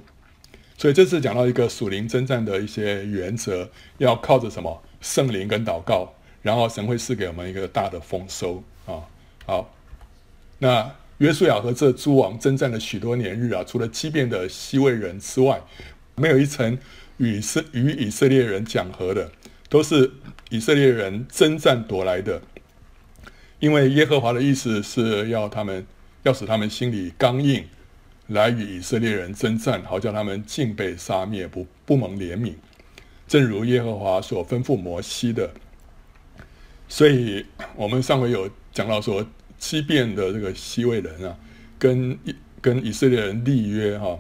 [0.78, 4.82] 所以这次讲到一个属灵征战的一些原则，要靠着什么？
[5.02, 6.14] 圣灵跟祷告，
[6.44, 9.02] 然后神会赐给我们一个大的丰收啊！
[9.48, 9.74] 好。
[10.64, 15.62] 那约书亚和这诸王征战了许多年日啊，除了基遍的西魏人之外，
[16.16, 16.78] 没有一城
[17.18, 19.30] 与是与以色列人讲和的，
[19.68, 20.10] 都是
[20.50, 22.42] 以色列人征战夺来的。
[23.60, 25.86] 因为耶和华的意思是要他们，
[26.24, 27.66] 要使他们心里刚硬，
[28.28, 32.54] 来与以色列人征战，好叫他们尽被杀灭，不不蒙怜悯。
[33.28, 35.52] 正如耶和华所吩咐摩西的。
[36.88, 37.46] 所以
[37.76, 39.28] 我们上回有讲到说。
[39.64, 41.38] 西边的这个西魏人啊，
[41.80, 42.20] 跟
[42.62, 44.20] 跟以色列人立约哈，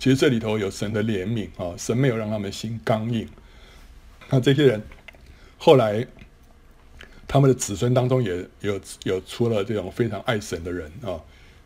[0.00, 3.28] 其实这里头有神的怜悯啊，神没有让他们心刚硬。
[4.28, 4.82] 那这些人
[5.58, 6.04] 后来，
[7.28, 11.14] 他们的子孙当中也有有出了这种非常爱神的人啊，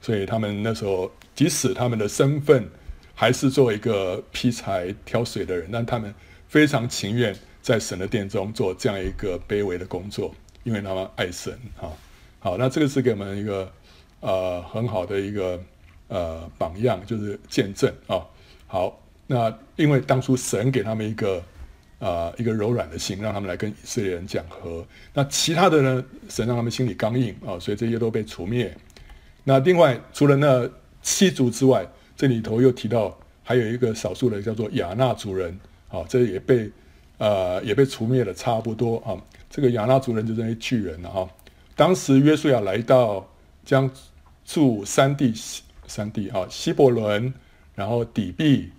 [0.03, 2.69] 所以他们那时候即使他们的身份
[3.15, 6.15] 还是做一个劈柴挑水的人，但他们
[6.47, 11.89] 非常情愿在神的殿中做这样一个卑微的工作，因为他们爱神啊。
[12.45, 13.73] 好，那这个是给我们一个
[14.21, 15.59] 呃很好的一个
[16.09, 18.21] 呃榜样，就是见证啊。
[18.67, 21.43] 好，那因为当初神给他们一个
[22.01, 24.85] 呃一个柔软的心，让他们来跟以色列人讲和。
[25.15, 28.77] 那其他的呢，神让他们心里刚硬啊，所以这些都被除灭。
[29.43, 30.69] 那另外除了那
[31.01, 36.71] 七族之外，这里头又提到还有一个少数的叫做亚衲族人，啊，这也被
[37.17, 39.17] 呃也被除灭了差不多啊。
[39.49, 41.27] 这个亚衲族人就是那些巨人了哈。
[41.77, 43.29] 当时约书亚来到
[43.65, 43.91] 将
[44.45, 45.35] 住三地
[45.87, 47.35] 三地啊，希伯伦，
[47.75, 48.71] 然后底璧、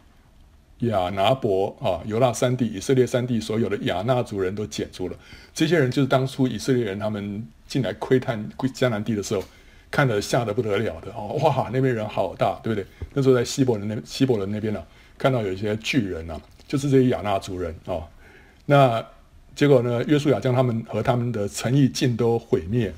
[0.79, 5.17] 亚拿伯啊，犹大三地，以色列三地所有的亚衲族人都捡住了。
[5.53, 9.43] 这些人就是当初以色列人他们进来窥探迦南地的时候，
[9.91, 12.85] 看得吓得不得了的哦，哇，那边人好大，对不对？
[13.13, 18.07] 那时候在希伯伦那希伯伦那边呢、啊，看到有一些巨人啊，就是这些亚衲族人啊，
[18.65, 19.05] 那。
[19.55, 22.93] 结果呢，约书亚将他们和他们的诚意尽都毁灭，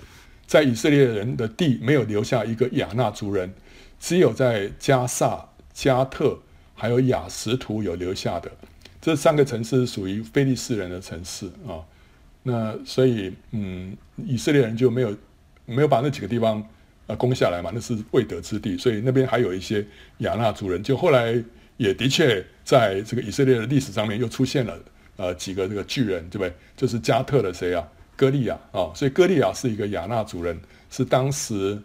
[0.48, 3.54] 在以色列人的地没有留下一个亚衲族人，
[4.00, 6.38] 只有在加萨、加特
[6.74, 8.52] 还有雅什图有留下的。
[9.00, 11.78] 这三个城市属于非利士人的城市啊。
[12.42, 15.16] 那所以，嗯，以色列人就没有
[15.66, 16.66] 没有把那几个地方
[17.06, 19.86] 呃攻下来嘛，那是未得之地，所以那边还有一些
[20.20, 20.82] 亚衲族人。
[20.82, 21.40] 就后来
[21.78, 24.76] 也的确在这个以色列的历史上面又出现了。
[25.18, 26.54] 呃，几个这个巨人，对不对？
[26.76, 27.86] 就是加特的谁啊？
[28.16, 31.80] 歌利亚啊、所以歌利亚是一个亚衲族人，是当时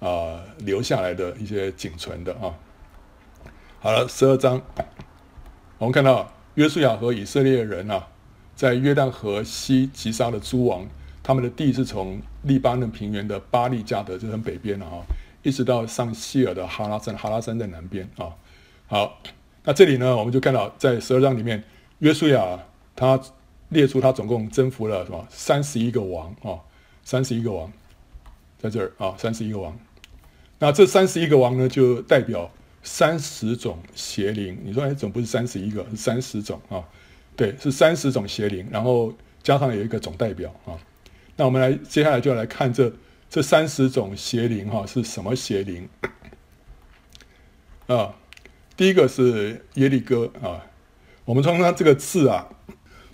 [0.00, 2.52] 啊、留下来的一些仅存的啊、
[3.80, 4.60] 好了，十二章，
[5.78, 8.06] 我们看到约书亚和以色列人啊，
[8.54, 10.86] 在约旦河西击杀的诸王，
[11.22, 15.00] 他们的地是从利巴嫩平原的巴力加德，就很北边了啊、
[15.42, 18.28] 一直到上希尔的哈拉山，哈拉山在南边啊。
[18.88, 19.20] 好，
[19.64, 21.64] 那这里呢，我们就看到在十二章里面，
[22.00, 22.58] 约书亚
[22.98, 23.20] 他
[23.68, 26.58] 列出他总共征服了什么三十一个王啊，
[27.04, 27.72] 三十一个王
[28.58, 29.78] 在这儿啊，三十一个王。
[30.58, 32.50] 那这三十一个王呢，就代表
[32.82, 34.58] 三十种邪灵。
[34.64, 36.82] 你说，哎，总不是三十一个，是三十种啊？
[37.36, 40.74] 对，是三十种邪灵，然后加上有一个总代表啊。
[41.36, 42.92] 那我们来接下来就要来看这
[43.30, 45.88] 这三十种邪灵哈，是什么邪灵
[47.86, 48.12] 啊？
[48.76, 50.66] 第一个是耶利哥啊。
[51.24, 52.48] 我们从它这个字啊，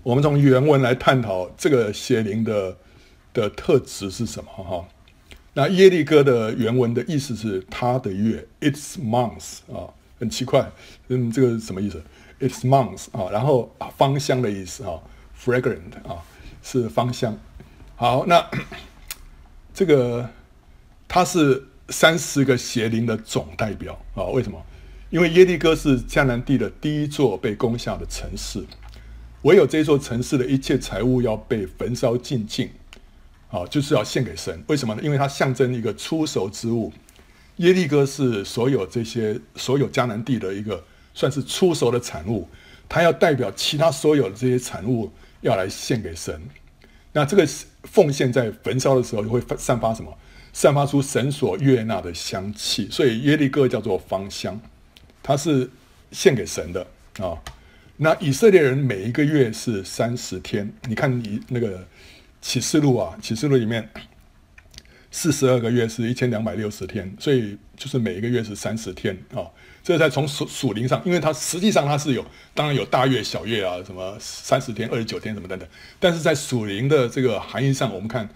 [0.05, 2.77] 我们从原文来探讨这个邪灵的
[3.33, 4.87] 的特质是什么哈？
[5.55, 9.89] 那耶利哥的原文的意思是他的月，its month 啊，
[10.21, 10.71] 很奇怪，
[11.09, 12.03] 嗯，这个是什么意思
[12.39, 15.01] ？its month 啊，然后，芳香的意思啊
[15.43, 16.23] ，fragrant 啊，
[16.63, 17.35] 是芳香。
[17.97, 18.47] 好，那
[19.73, 20.29] 这个
[21.09, 24.25] 它是三十个邪灵的总代表啊？
[24.25, 24.63] 为什么？
[25.09, 28.63] 因为耶利哥是迦南地的第一座被攻下的城市，
[29.45, 32.71] 唯有这座城市的一切财物要被焚烧净尽。
[33.51, 35.01] 啊，就是要献给神，为什么呢？
[35.01, 36.93] 因为它象征一个初熟之物。
[37.59, 40.83] 耶利哥是所有这些所有迦南地的一个
[41.15, 42.49] 算是初熟的产物，
[42.89, 45.09] 它要代表其他所有的这些产物
[45.41, 46.43] 要来献给神。
[47.13, 47.47] 那这个
[47.85, 50.13] 奉献在焚烧的时候会散发什么？
[50.53, 54.61] 散发出神所悦纳的香气，所以耶利哥叫做芳香，
[55.23, 55.71] 它是
[56.11, 56.85] 献给神的
[57.21, 57.39] 啊。
[57.97, 61.87] 那以色列人每一个月是三十天，你看你那个。
[62.47, 63.89] 启示录啊，启示录里面
[65.11, 69.49] 四十二个月是一千两百六十天，所以就是每一个月是三十天啊。
[69.83, 75.67] 这在从属属灵上，因为它实际上它是有，当然有大月小月啊，什么三十天、二十九天什么等等。
[75.99, 78.29] 但是在属灵的这个含义上，我们看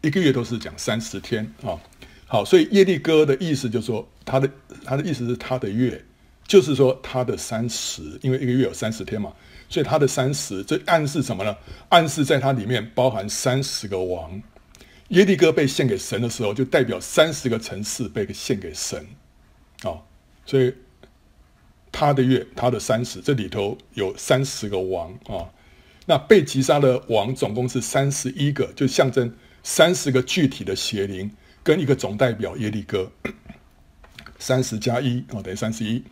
[0.00, 1.74] 一个月都是讲三十天啊。
[2.28, 4.48] 好，所以耶利哥的意思就是说，他的
[4.84, 6.04] 他的意思是他的月，
[6.46, 9.32] 就是说他的三十，因为一个月有三十天嘛。
[9.68, 11.56] 所以他的三十，这暗示什么呢？
[11.88, 14.40] 暗示在它里面包含三十个王。
[15.08, 19.04] 耶利哥被献给神的时候，就代表三十个城市被献给神。
[19.82, 20.02] 哦，
[20.44, 20.72] 所以
[21.90, 25.50] 他的月，他的三十，这里头有三十个王啊、
[26.06, 31.28] 那被击杀的王总共是三十一个，就象征三十个具体的邪灵
[31.64, 33.10] 跟一个总代表耶利哥。
[34.38, 36.04] 三十加一哦，等于三十一。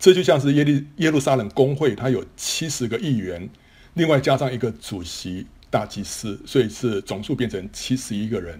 [0.00, 3.46] 这就像是耶利耶路撒冷公会，它有七十个议员，
[3.94, 8.58] 另外加上一个主席大祭司，所以是总数变成七十一个人，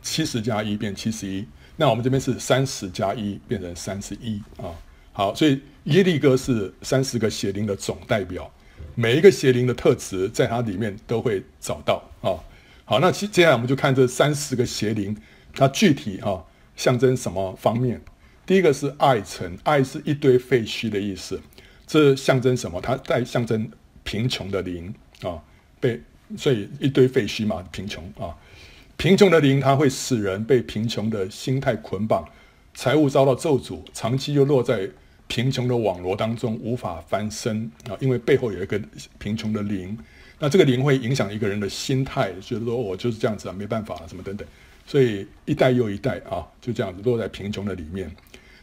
[0.00, 1.44] 七十加一变七十一。
[1.74, 4.70] 那我们这边是三十加一变成三十一啊。
[5.12, 8.48] 好，所以耶利哥是三十个邪灵的总代表，
[8.94, 12.38] 每一个邪灵的特质在它里面都会找到啊。
[12.84, 15.16] 好，那接接下来我们就看这三十个邪灵，
[15.52, 16.44] 它具体啊
[16.76, 18.00] 象征什么方面？
[18.46, 21.40] 第一个是爱城，爱是一堆废墟的意思，
[21.84, 22.80] 这象征什么？
[22.80, 23.68] 它在象征
[24.04, 25.42] 贫穷的灵啊，
[25.80, 26.00] 被
[26.36, 28.30] 所以一堆废墟嘛，贫穷啊，
[28.96, 32.24] 贫穷的灵它会使人被贫穷的心态捆绑，
[32.72, 34.88] 财物遭到咒诅，长期又落在
[35.26, 38.80] 贫穷的网罗当中，无法翻身啊，因为背后有一个
[39.18, 39.98] 贫穷的灵，
[40.38, 44.46] 那这个灵会影响一个人的心态，觉得说我就是这样子啊，没办法啊，什么等等，
[44.86, 48.10] 所以一代又一代啊，就这样子落在贫穷的里面。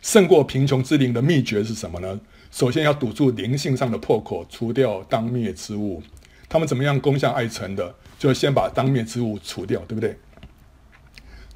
[0.02, 2.20] 胜过贫穷之灵的秘诀是什么呢？
[2.52, 6.02] 首先要堵住灵性上的破口，除掉当灭之物。
[6.50, 7.96] 他们怎么样攻下艾城的？
[8.20, 10.18] 就先把当灭之物除掉，对不对？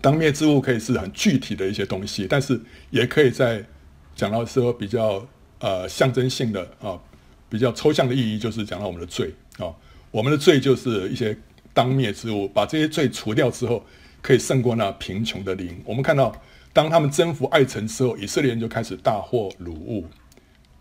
[0.01, 3.63] 当灭之物可以是很具体的一些东西，但是也可以在
[4.15, 5.27] 讲到说比较
[5.59, 6.99] 呃象征性的啊，
[7.49, 9.73] 比较抽象的意义，就是讲到我们的罪啊。
[10.09, 11.37] 我们的罪就是一些
[11.73, 13.85] 当灭之物，把这些罪除掉之后，
[14.27, 15.81] 可以胜过那贫穷的灵。
[15.85, 16.35] 我们看到。
[16.73, 20.05] 当他们征服爱城之后，以色列人就开始大获掳物。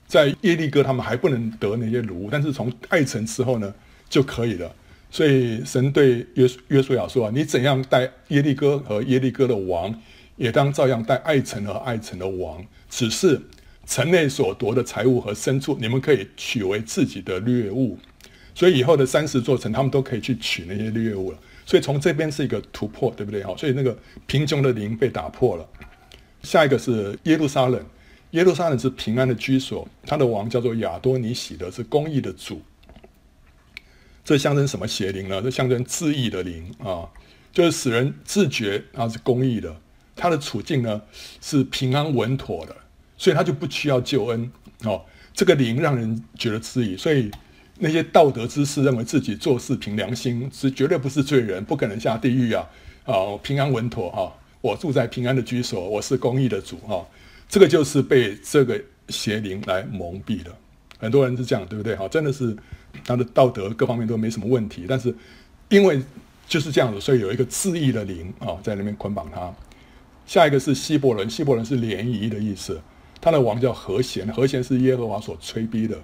[0.06, 3.74] 在耶利哥，他们还不能得那些掳物，但是从爱城之后呢，
[4.10, 4.70] 就可以了。
[5.10, 9.98] 所以神对约约书亚说：“，你怎样待耶利哥和耶利哥的王，
[10.36, 12.62] 也当照样待爱城和爱城的王。
[12.90, 13.40] 只是
[13.86, 17.98] 城内所夺的财物和牲畜，你们可以取为自己的掠物。
[18.54, 21.38] 所以以后的三十座城，他们都可以去取那些掠物了。
[21.66, 23.42] 所以从这边是一个突破，对不对？
[23.42, 25.68] 好，所以那个贫穷的灵被打破了。”
[26.42, 27.84] 下一个是耶路撒冷，
[28.30, 32.62] 耶路撒冷是平安的居所，他的王叫做亚多尼喜德，是公义的主。
[34.24, 35.42] 这象征什么邪灵呢？
[35.42, 37.10] 这象征自义的灵啊，
[37.52, 39.74] 就是使人自觉他是公义的，
[40.14, 41.02] 他的处境呢
[41.40, 42.76] 是平安稳妥的，
[43.16, 44.50] 所以他就不需要救恩
[44.84, 45.04] 哦。
[45.32, 47.30] 这个灵让人觉得自义，所以
[47.78, 52.66] 那些道德之士认为自己做事凭良心，是绝对不是罪人，不可能下地狱啊！
[53.04, 54.32] 啊，平安稳妥啊！
[54.62, 57.06] 我住在平安的居所，我是公义的主哈，
[57.48, 60.56] 这个就是被这个邪灵来蒙蔽了。
[60.98, 61.94] 很多人是这样，对不对？
[61.94, 62.56] 哈，真的是
[63.04, 65.14] 他的道德各方面都没什么问题，但是
[65.68, 66.00] 因为
[66.48, 69.54] 就是这样子，所以有一个自义的灵啊，在那边捆绑他。
[70.26, 72.80] 下一个是希伯伦，希伯伦是联谊的意思，
[73.20, 75.96] 他的王叫和弦，和弦是耶和华所催逼的。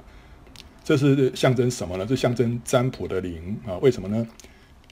[0.85, 2.05] 这是象征什么呢？
[2.05, 3.79] 这象征占卜的灵啊？
[3.79, 4.27] 为什么呢？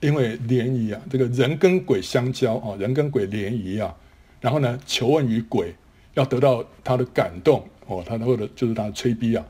[0.01, 3.95] 因为联谊啊，这个人跟鬼相交啊，人跟鬼联谊啊，
[4.41, 5.75] 然后呢，求问于鬼，
[6.15, 9.45] 要得到他的感动哦，他或者就是他的催逼啊，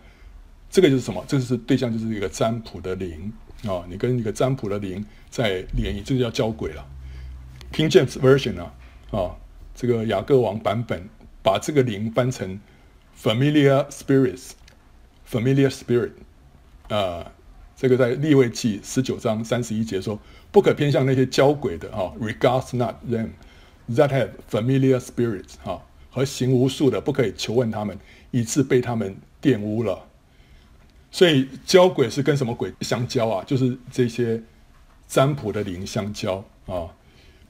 [0.69, 1.25] 这个就是什么？
[1.29, 3.33] 这是对象，就是一个占卜的灵
[3.65, 6.85] 啊，你跟一个占卜的灵在联谊，这就叫交鬼了。
[7.73, 8.75] King James Version 啊，
[9.13, 9.37] 啊，
[9.75, 11.09] 这个雅各王版本
[11.43, 12.59] 把这个灵翻成
[13.17, 16.11] familiar spirits，familiar spirit，
[16.91, 17.33] 啊。
[17.77, 20.21] 这个在利未记十九章三十一节说，
[20.53, 23.31] 不可偏向那些交鬼的哈，regards not them
[23.91, 27.99] that have familiar spirits 哈，和行巫术的不可以求问他们，
[28.33, 30.07] 以致被他们玷污了。
[31.11, 33.43] 所以交鬼是跟什么鬼相交啊？
[33.47, 34.43] 就是这些
[35.09, 36.87] 占卜的灵相交啊。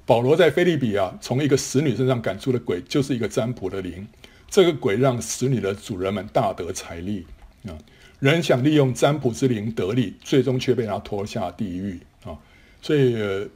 [0.07, 4.07] 保罗在腓立比啊，从一个使女身上赶出的鬼，就是一个占卜的灵。
[4.49, 7.26] 这个鬼让使女的主人们大得财利
[7.66, 7.74] 啊。
[8.21, 12.37] 人想利用占卜之灵得利，最终却被他拖下地狱啊！
[12.83, 13.47] 所以，呃，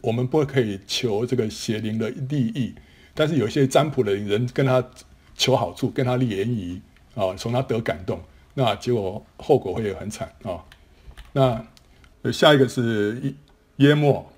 [0.00, 2.72] 我们不可以求这个邪灵的利益，
[3.14, 4.84] 但是有些占卜的人跟他
[5.36, 6.80] 求好处，跟他联谊
[7.14, 8.20] 啊，从他得感动，
[8.54, 10.64] 那结果后果会很惨啊！
[11.32, 13.34] 那下一个是
[13.76, 14.30] 淹没，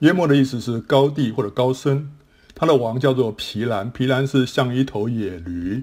[0.00, 2.12] 淹没的意思是高地或者高深，
[2.54, 5.82] 他的王叫做皮兰，皮兰是像一头野驴。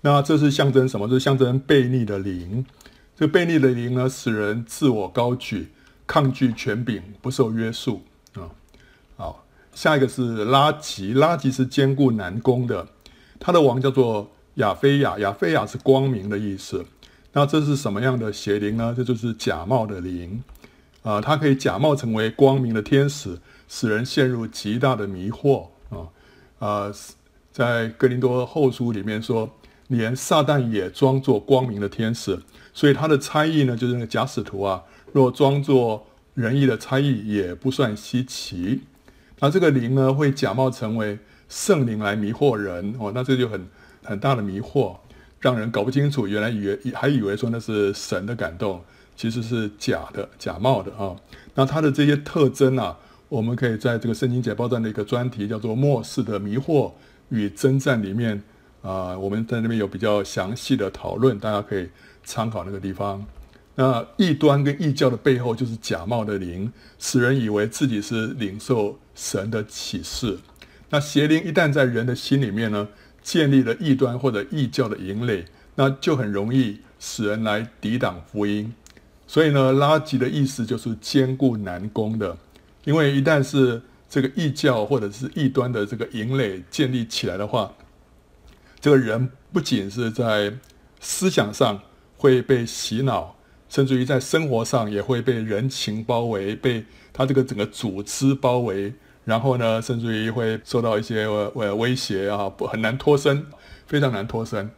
[0.00, 1.08] 那这是象征什么？
[1.08, 2.64] 这是象征悖逆的灵。
[3.18, 5.72] 这悖逆的灵呢，使人自我高举，
[6.06, 8.02] 抗拒权柄，不受约束
[8.34, 8.46] 啊。
[9.16, 9.44] 好，
[9.74, 12.86] 下一个是拉吉，拉吉是坚固难攻的。
[13.40, 16.86] 他的王叫做亚非亚，亚非亚是光明的意思。
[17.32, 18.94] 那这是什么样的邪灵呢？
[18.96, 20.44] 这就是假冒的灵
[21.02, 26.06] 啊，它可以假冒成为光明的天使，使人陷入极大的迷惑啊。
[26.60, 26.92] 啊，
[27.50, 29.52] 在哥林多后书里面说。
[29.88, 32.38] 连撒旦也装作光明的天使，
[32.78, 34.80] 所以他的差役呢，就是那个假使徒啊。
[35.12, 38.82] 若装作仁义的差役，也不算稀奇。
[39.40, 41.18] 那这个灵呢，会假冒成为
[41.48, 43.10] 圣灵来迷惑人哦。
[43.12, 43.66] 那这就很
[44.04, 44.96] 很大的迷惑，
[45.40, 46.28] 让人搞不清楚。
[46.28, 48.80] 原来以为还以为说那是神的感动，
[49.16, 51.16] 其实是假的、假冒的啊。
[51.56, 52.96] 那他的这些特征啊，
[53.28, 56.92] 我们可以在这个圣经解报站的一个专题叫做“末世的迷惑
[57.30, 58.40] 与征战”里面。
[58.80, 61.86] 啊、我们在那边有比较详细的讨论，大家可以
[62.28, 63.24] 参考那个地方。
[63.76, 70.38] 那异端跟异教的背后就是假冒的灵，使人以为自己是领受神的启示。
[70.90, 72.88] 那邪灵一旦在人的心里面呢，
[73.22, 78.74] 建立了异端或者异教的营垒，那就很容易使人来抵挡福音。
[79.26, 82.36] 所以呢，拉吉的意思就是坚固难攻的，
[82.84, 87.72] 因为一旦是这个异教或者是异端的这个营垒建立起来的话，
[88.80, 90.52] 这个人不仅是在
[91.00, 91.80] 思想上
[92.18, 93.34] 会被洗脑，
[93.70, 98.92] 甚至于在生活上也会被人情包围，被他这个整个组织包围，
[99.24, 103.46] 然后呢，甚至于会受到一些呃威胁啊，不很难脱身，
[103.86, 104.68] 非常难脱身。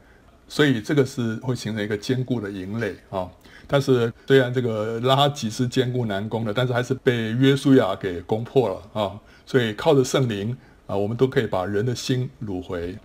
[0.46, 3.28] 所以这个是会形成一个坚固的营垒啊。
[3.66, 9.18] 但是虽然这个拉吉是坚固难攻的，但是还是被约书亚给攻破了啊。
[9.46, 12.98] 所以靠着圣灵啊，我们都可以把人的心掳回。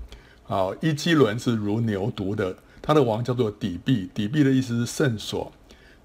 [0.48, 2.56] 啊，一基伦是如牛犊的，
[2.86, 5.52] 他的王叫做底壁，底壁的意思是圣所。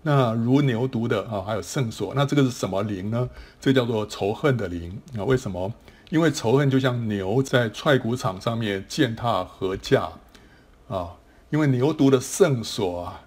[0.03, 3.29] 那如牛犊的啊，还有圣所，那这个是什么灵呢？
[3.61, 5.23] 这、叫做仇恨的灵啊。
[5.25, 5.71] 为什么？
[6.09, 10.09] 因为仇恨就像牛在踹骨场上面践踏禾稼
[10.89, 11.11] 啊。
[11.51, 13.21] 因为牛犊的圣所啊，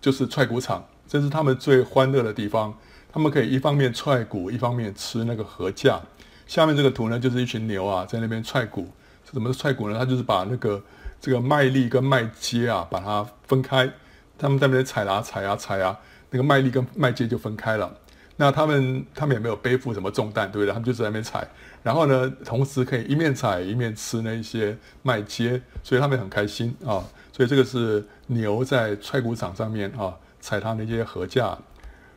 [0.00, 2.72] 就是踹骨场，这是他们最欢乐的地方。
[3.12, 6.00] 他们可以一方面踹骨，一方面吃那个禾稼。
[6.46, 8.88] 下面这个图呢，就是一群牛啊，在那边踹骨。
[9.24, 9.98] 怎么踹骨呢？
[9.98, 10.80] 他就是把那个
[11.20, 13.90] 这个麦粒跟麦秸啊，把它分开。
[14.38, 15.98] 他们在那边踩啊踩啊踩啊，
[16.28, 17.90] 那个麦粒跟麦秸就分开了。
[18.36, 20.72] 那他们他们也没有背负什么重担，对不对？
[20.72, 21.48] 他们就在那边踩，
[21.82, 27.02] 然后呢，同时可以一面踩一面吃那些麦秸，所以他们很开心啊。
[27.32, 31.56] 所以这个是牛在踹谷场上面啊，踩它那些禾架。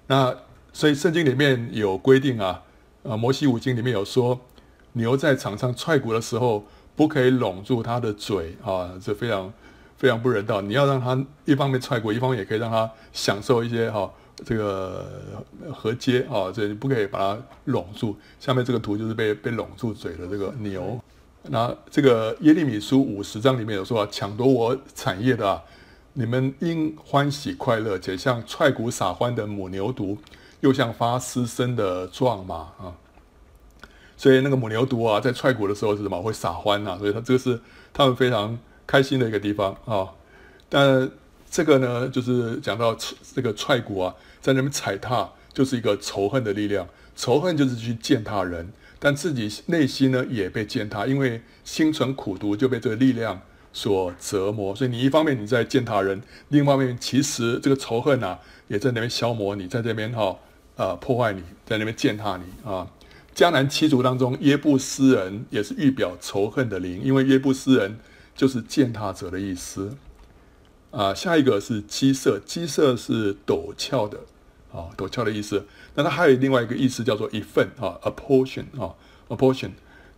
[0.08, 0.36] 那
[0.74, 2.62] 所以圣经里面有规定啊，
[3.04, 4.42] 呃，摩西五经里面有说，
[4.92, 6.66] 牛在场上踹谷的时候。
[7.00, 9.54] 不可以拢住他的嘴啊，这非常
[9.96, 10.60] 非常不人道。
[10.60, 14.12] 你要让他一方面踹过，一方面也可以让他享受一些哈、啊、
[14.44, 15.06] 这个
[15.74, 18.18] 和接啊，这不可以把它拢住。
[18.38, 21.00] 下面这个图就是被被拢住嘴的这个牛。
[21.44, 25.64] 那这个耶利米书五十章里面有说啊，抢夺我产业的啊，
[26.12, 30.18] 你们应欢喜快乐，且像踹鼓撒欢的母牛犊，
[30.60, 32.92] 又像发嘶声的壮马啊。
[34.20, 36.22] 所以那个母牛犊啊，在踹鼓的时候是什么？
[36.22, 37.58] 会撒欢呐、啊，所以它这个是
[37.94, 40.10] 他们非常开心的一个地方啊。
[40.68, 41.10] 但
[41.50, 42.94] 这个呢，就是讲到
[43.34, 46.86] 这个踹鼓啊，在那边踩踏，就是一个仇恨的力量。
[47.16, 53.40] 仇恨就是去践踏人，但自己内心呢也被践踏，因为心存苦毒，就被这个力量
[53.72, 54.76] 所折磨。
[54.76, 60.40] 所以你一方面你在践踏人，另一方面其实这个仇恨啊，也在那边消磨你，在这边哈、哦、
[60.76, 62.86] 呃破坏你，在那边践踏你啊。
[63.40, 67.98] 迦南七族当中，耶布斯人也是预表仇恨的灵，因为耶布斯人
[68.36, 69.96] 就是践踏者的意思。
[70.92, 74.20] 啊，下一个是基色，基色是陡峭的，
[74.74, 75.66] 啊，陡峭的意思。
[75.96, 78.94] 那它还有另外一个意思叫做一份啊，a portion 啊
[79.30, 79.70] ，a portion。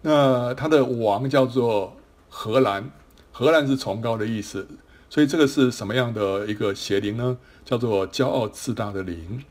[0.02, 1.96] 那它的王叫做
[2.28, 2.90] 荷兰，
[3.32, 4.68] 荷兰是崇高的意思。
[5.12, 7.38] 所以这个是什么样的一个邪灵呢？
[7.64, 9.44] 叫做骄傲自大的灵，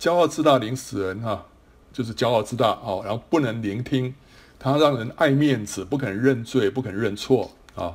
[0.00, 1.46] 骄傲自大灵死人哈。
[1.92, 4.14] 就是骄傲自大哦，然后不能聆听，
[4.58, 7.94] 他让人爱面子，不肯认罪，不肯认错啊。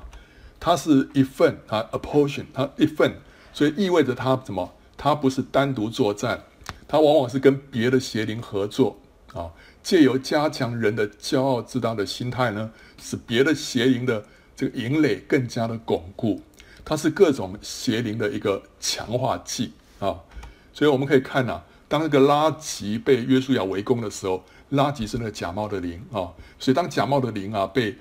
[0.59, 3.13] 他是一份啊，a portion，他一份，
[3.53, 4.73] 所以意味着他什么？
[4.97, 6.43] 他不是单独作战，
[6.87, 8.97] 他往往是跟别的邪灵合作
[9.33, 9.51] 啊，
[9.83, 14.25] 借由加强人的骄傲自大的心态呢，使别的邪灵的
[14.55, 16.41] 这个营垒更加的巩固。
[16.83, 20.17] 它是各种邪灵的一个强化剂啊，
[20.73, 26.27] 所以我们可以看呐、当那个拉吉被约书亚围攻的时候，拉吉是那个假冒的灵啊，
[26.59, 27.95] 所以当假冒的灵啊被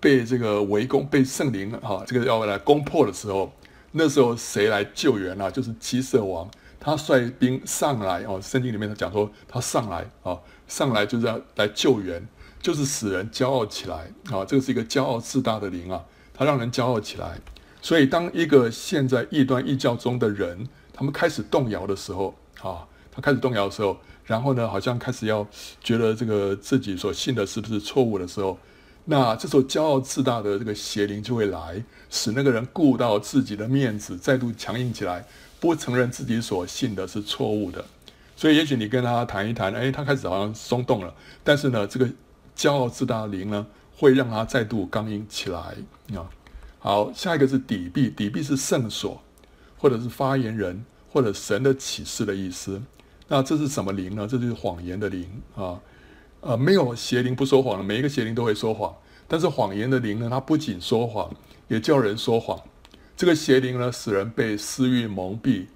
[0.00, 3.52] 被这个围攻，被圣灵啊这个要来攻破的时候，
[3.92, 5.48] 那时候谁来救援啊？
[5.48, 6.50] 就是基色王，
[6.80, 8.40] 他率兵上来哦。
[8.42, 10.36] 圣经里面他讲说，他上来啊，
[10.66, 12.26] 上来就是要来救援，
[12.60, 14.44] 就是使人骄傲起来啊。
[14.44, 16.04] 这个是一个骄傲自大的灵啊，
[16.34, 17.40] 他让人骄傲起来。
[17.80, 22.88] 所以当一个现在异端异教中的人，他们开始动摇的时候啊。
[23.14, 25.46] 他开始动摇的时候，然后呢，好像开始要
[25.82, 28.58] 觉得这个自己所信的是不是错误的时候，
[29.04, 35.24] 那这时候骄傲自大的这个邪灵就会来，使那个人顾到自己的面子，再度强硬起来，
[35.60, 37.84] 不承认自己所信的是错误的。
[38.36, 42.08] 所以，也许你跟他谈一谈，哎，他开始好像松动了，但是呢，这个
[42.56, 43.64] 骄傲自大的灵呢，
[43.96, 45.58] 会让他再度刚硬起来
[46.16, 46.26] 啊。
[46.80, 49.22] 好，下一个是底壁，底壁是圣所，
[49.78, 52.82] 或者是发言人，或者神的启示的意思。
[53.28, 54.26] 那这是什么灵呢？
[54.26, 55.80] 这就是谎言的灵啊，
[56.40, 58.94] 呃，没有邪灵不说谎的，每一个邪灵都会说谎。
[59.26, 61.34] 但是谎言的灵呢，它不仅说谎，
[61.68, 62.60] 也叫人说谎。
[63.16, 65.66] 这个邪灵呢，使人被私欲蒙蔽，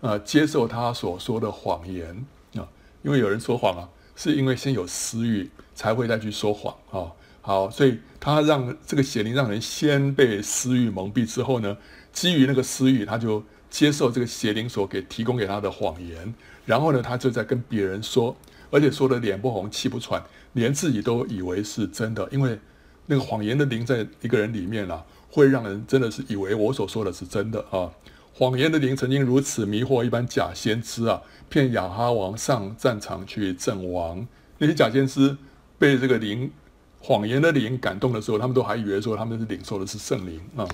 [0.00, 2.24] 啊，接受他所说的谎言
[2.54, 2.66] 啊。
[3.02, 7.12] 因为有人说谎啊，是因为先有私欲，才会再去说谎啊。
[7.42, 11.76] 好，所以他让这个邪灵让人先被私欲蒙蔽之后呢，
[12.10, 16.34] 基于那个私欲，他就接受这个邪灵所给提供给他的谎言。
[16.66, 18.36] 然后呢，他就在跟别人说，
[18.70, 20.22] 而且说的脸不红气不喘，
[20.54, 22.58] 连自己都以为是真的，因为
[23.06, 27.90] 那个谎言的灵在一个人里面啊，会让人真的是以为我所说的是真的啊。
[28.32, 34.26] 谎言的灵曾经如此迷惑一般假先知啊，骗亚哈王上战场去阵亡。
[34.58, 35.36] 那些假先知
[35.78, 36.50] 被这个灵
[36.98, 40.66] 谎言的灵感动的时候，他们都还以为说他们是领受的是圣灵啊。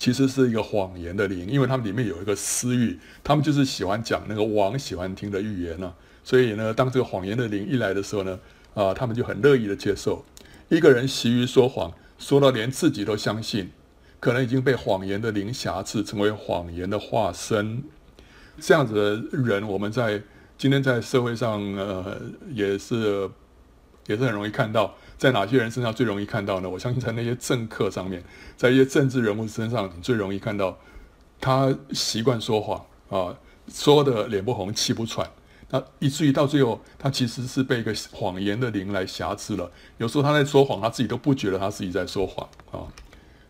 [0.00, 5.94] 其实是一个谎言的灵，因为他们里面有一个私欲，他们就是喜欢讲那个王喜欢听的预言呢、啊。
[6.24, 8.40] 所以呢，当这个谎言的灵一来的时候呢，
[8.72, 10.24] 啊、他们就很乐意的接受。
[10.70, 13.70] 一个人习于说谎，说到连自己都相信，
[14.18, 17.84] 可能已经被谎言的灵瑕疵，成为谎言的化身。
[18.58, 20.22] 这样子的人，我们在
[20.56, 22.18] 今天在社会上，呃，
[22.54, 23.28] 也是
[24.06, 24.96] 也是很容易看到。
[25.20, 26.70] 在哪些人身上最容易看到呢？
[26.70, 28.24] 我相信在那些政客上面，
[28.56, 30.78] 在一些政治人物身上，你最容易看到
[31.38, 33.36] 他习惯说谎啊，
[33.70, 35.30] 说的脸不红气不喘，
[35.68, 39.70] 那以至于到最后，他其实是被一个谎言的灵来挟制了。
[39.98, 42.88] 有时候他在说谎，他自己都不觉得他自己在说谎啊。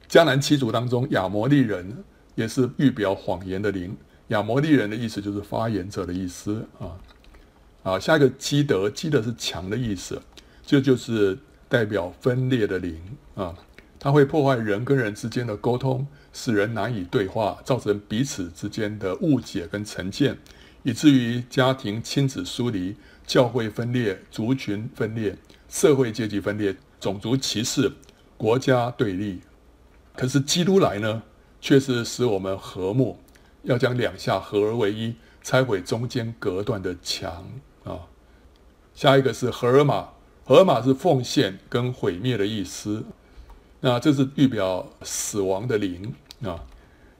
[0.09, 2.03] 迦南七族当中，亚摩利人
[2.35, 3.97] 也是预表谎言的灵。
[4.27, 6.99] 亚摩利人的意思就是发言者的意思啊。
[7.85, 10.21] 啊，下一个基德，基德是强的意思，
[10.67, 11.39] 这，就是。
[11.71, 13.01] 代表分裂的灵
[13.37, 13.55] 啊，
[13.97, 20.37] 它会破坏人跟人之间的沟通，使人难以对话，造成彼此之间的误解跟成见，
[20.83, 27.93] 以至于家庭亲子疏离、教会分裂、族群分裂、社会阶级分裂、种族歧视、
[28.37, 29.41] 国家对立。
[30.17, 31.23] 可是基督来呢，
[31.61, 33.17] 却是使我们和睦，
[33.63, 37.49] 要将两下合而为一，拆毁中间隔断的墙
[37.85, 38.09] 啊。
[38.93, 40.09] 下一个是荷尔玛。
[40.51, 43.05] 荷马是奉献跟毁灭的意思。
[43.83, 46.59] 那这是预表死亡的灵啊。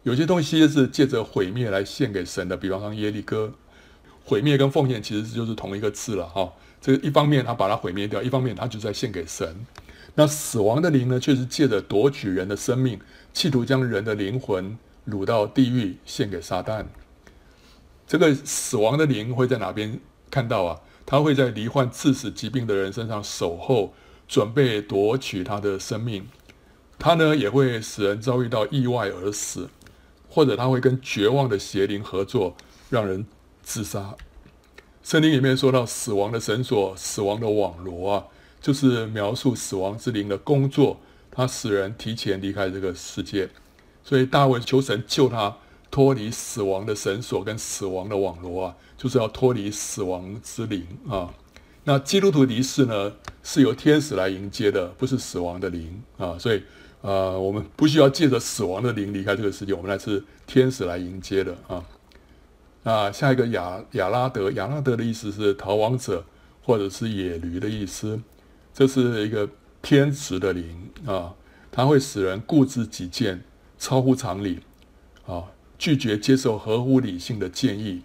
[0.03, 3.53] 有些东西是借着毁灭来献给神的，比方说耶利哥，
[4.25, 6.53] 毁灭跟奉献其实就是同一个字了哈。
[6.81, 9.65] 这一方面他把它毁灭掉，一方面他就在献给神。
[10.17, 12.99] 那死亡的灵呢，却是借着夺取人的生命，
[13.33, 14.77] 企图将人的灵魂
[15.09, 16.85] 掳到地狱献给撒旦。
[18.09, 20.01] 这个死亡的灵会在哪边
[20.33, 20.81] 看到啊？
[21.11, 23.93] 他会在罹患致死疾病的人身上守候，
[24.29, 26.29] 准备夺取他的生命。
[27.01, 29.69] 他呢也会使人遭遇到意外而死。
[30.29, 32.55] 或者他会跟绝望的邪灵合作，
[32.89, 33.27] 让人
[33.65, 34.15] 自杀。
[35.03, 38.25] 圣经里面说到死亡的绳索、死亡的网罗啊，
[38.61, 41.01] 就是描述死亡之灵的工作，
[41.33, 43.51] 他使人提前离开这个世界。
[44.05, 45.57] 所以大卫求神救他
[45.91, 51.35] 脱离死亡的绳索跟死亡的网罗啊，就是要脱离死亡之灵啊。
[51.85, 53.13] 那基督徒离世呢，
[53.43, 56.63] 是由天使来迎接的，不是死亡的灵啊，所以。
[57.03, 61.83] 呃，我们不需要借着死亡的灵离开这个世界，我们来是天使来迎接的啊。
[62.85, 66.23] 啊，下一个亚亚拉德，亚拉德的意思是逃亡者
[66.63, 68.21] 或者是野驴的意思，
[68.75, 69.49] 这是一个
[69.81, 71.35] 偏执的灵啊，
[71.73, 73.43] 它会使人固执己见，
[73.79, 74.61] 超乎常理
[75.27, 75.45] 啊，
[75.81, 78.03] 拒绝接受合乎理性的建议，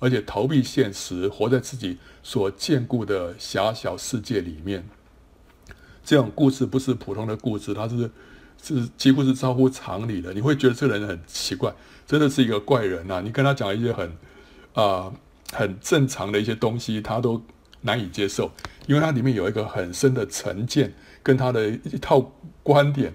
[0.00, 4.86] 而且逃避现实，活在自己所眷顾的狭小世界里面。
[6.04, 8.10] 这种故事不是普通的故事，它是。
[8.64, 11.74] 是几乎是超乎常理的，你会觉得这个人很奇怪，
[12.06, 13.20] 真的是一个怪人呐、啊！
[13.20, 14.12] 你跟他讲一些很
[14.74, 15.12] 啊、
[15.52, 17.42] 很正常的一些东西，他都
[17.80, 18.52] 难以接受，
[18.86, 20.94] 因为它里面有一个很深的成见
[21.24, 22.20] 跟他的一套
[22.62, 23.12] 观点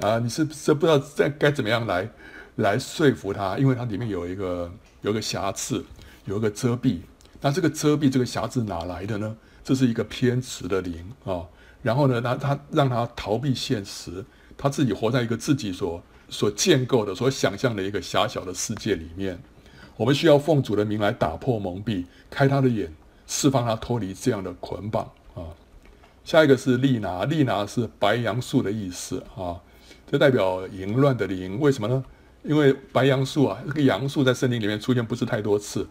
[0.00, 2.10] 啊，你是是不知道在该怎么样来
[2.58, 5.84] 来说服他，因为它里面有一个有一个瑕疵，
[6.26, 6.98] 有一个遮蔽。
[7.40, 9.36] 那这个遮蔽这个瑕疵哪来的呢？
[9.64, 11.46] 这是一个偏执的灵啊，
[11.82, 14.24] 然后呢，他他让他逃避现实。
[14.56, 19.38] 他自己活在一个自己所所建构的、所想象的一个狭小的世界里面。
[19.96, 22.92] 我们需要奉主的名来打破蒙蔽，开他的眼，
[23.28, 25.04] 释放他脱离这样的捆绑
[25.36, 25.46] 啊。
[26.24, 29.60] 下一个是利拿，利拿是白杨树的意思啊，
[30.10, 31.60] 这代表淫乱的灵。
[31.60, 32.04] 为什么呢？
[32.48, 35.86] 因为白杨树啊，这个杨树在圣经里面出现不是太多次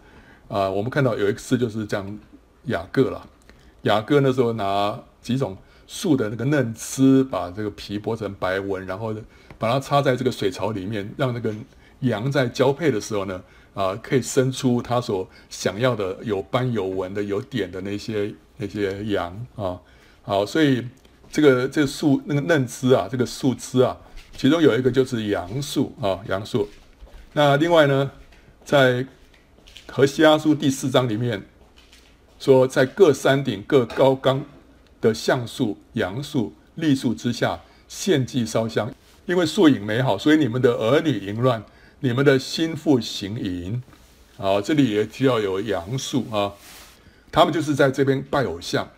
[0.48, 0.68] 啊。
[0.68, 2.18] 我们看到有一次就是讲
[2.64, 3.26] 雅各了，
[3.82, 5.56] 雅各那时候拿几种。
[5.90, 9.10] 树的那个嫩枝，把这个皮剥成白纹，然后
[9.56, 11.50] 把它插在这个水槽里面，让那个
[12.00, 13.42] 羊在交配的时候呢，
[13.72, 19.80] 啊，可以生出它所想要的有斑有纹的有点的那些那些羊啊。
[20.20, 20.86] 好，所以
[21.32, 23.96] 这个这个树那个嫩枝啊，这个树枝啊，
[24.38, 26.68] 其中有一个就是杨树啊，杨树。
[27.32, 28.08] 那另外呢，
[28.64, 29.04] 在
[29.88, 31.42] 和西阿书第四章里面
[32.38, 34.42] 说，在各山顶各高岗。
[35.00, 38.92] 的橡树、杨树、栗树之下献祭烧香，
[39.26, 41.62] 因为树影美好，所以你们的儿女淫乱，
[42.00, 43.80] 你们的心腹行淫。
[44.38, 46.52] 啊，这里也需要有杨树啊，
[47.30, 48.90] 他们就是在这边拜偶像。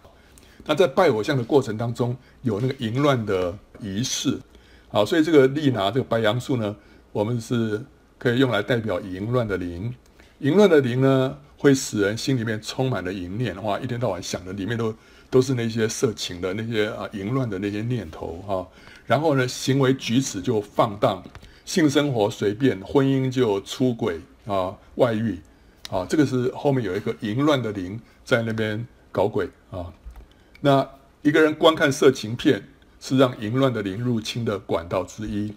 [0.65, 4.41] 那在拜偶像的过程当中，有那个淫乱的仪式。
[4.91, 6.77] 好，所以这个利拿这个白杨树呢，
[7.13, 7.83] 我们是
[8.19, 9.95] 可以用来代表淫乱的灵。
[10.41, 14.95] 淫乱的灵呢，会使人心里面充满了淫念，哇，一天到晚想的里面都。
[15.33, 18.67] 都是那些色情的那些啊淫乱的那些念头、啊，
[19.07, 21.23] 然后呢，行为举止就放荡，
[21.65, 25.39] 性生活随便，婚姻就出轨啊外遇
[25.89, 29.93] 啊，这个是后面有一个淫乱的灵在那边搞鬼啊。
[30.63, 30.85] 那
[31.23, 32.65] 一个人观看色情片
[33.01, 35.53] 是让淫乱的灵入侵的管道之一，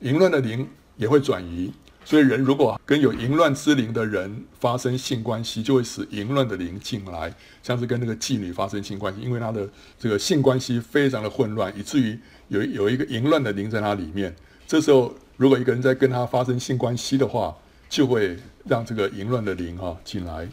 [0.00, 1.72] 淫乱的灵也会转移。
[2.04, 12.18] 所以，人如果跟有淫乱之灵的人发生性关系，就会使淫乱的灵进来，像是跟那个妓女发生性关系，因为他的这个性关系非常的混乱，以至于
[12.48, 14.34] 有有一个淫乱的灵在他里面。
[14.66, 17.56] 这时候，如果一个人在跟他发生性关系的话，
[17.88, 20.48] 就会让这个淫乱的灵哈进来。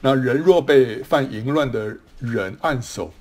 [0.00, 3.12] 那人若被犯淫乱的人按手，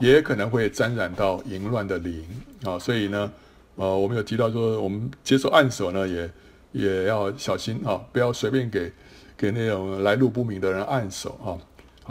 [0.00, 2.24] 也可能会沾染到淫乱的灵
[2.64, 2.78] 啊。
[2.78, 3.32] 所以呢，
[3.76, 6.30] 呃，我们有提到说，我们接受按手呢，也。
[6.72, 8.92] 也要小心啊，不要随便给
[9.36, 11.58] 给那种来路不明的人按手啊。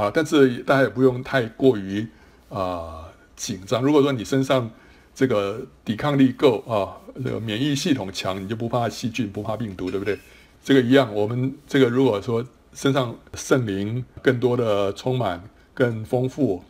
[0.03, 2.05] 啊，但是大家也不用太过于
[2.49, 3.81] 啊紧张。
[3.81, 4.69] 如果说你身上
[5.15, 6.91] 这个抵抗力够啊，
[7.23, 10.19] 这个免疫系统强，你就不怕细菌，不怕病毒，对不对？
[10.61, 15.41] 这个一样，我们这个如果说身上圣灵更多的充满、
[15.73, 16.61] 更丰富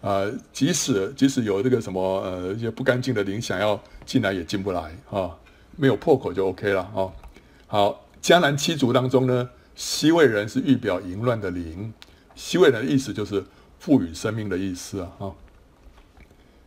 [0.00, 5.36] 啊，即使即使有这个什么呃一些不干净的灵想要进来也进不来啊，
[5.76, 7.10] 没有破口就 OK 了啊。
[7.66, 11.92] 好，迦南七族当中呢，西魏人是预表淫乱的灵。
[12.34, 13.44] 西魏人的意思就是
[13.80, 15.32] 赋予生命的意思啊。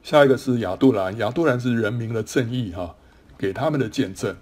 [0.03, 2.95] 下一个是亚杜兰，亚杜兰是人民的正义哈，
[3.37, 4.35] 给他们的见证。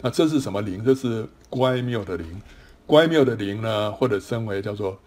[0.00, 0.84] 那这是什么灵？
[0.84, 2.40] 这是乖谬的灵。
[2.86, 4.98] 乖谬的灵呢，或者称为叫做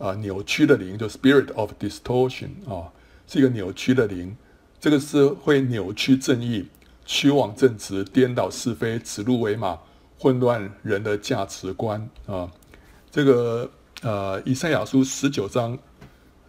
[0.00, 2.90] 啊、扭曲的灵，就 spirit of distortion 啊，
[3.28, 4.34] 是一个扭曲的灵。
[4.80, 6.66] 这个是会扭曲正义、
[7.04, 9.78] 曲枉正直、颠倒是非、指鹿为马、
[10.18, 12.50] 混乱人的价值观啊。
[13.10, 13.70] 这个
[14.00, 15.78] 呃，以赛亚书十九章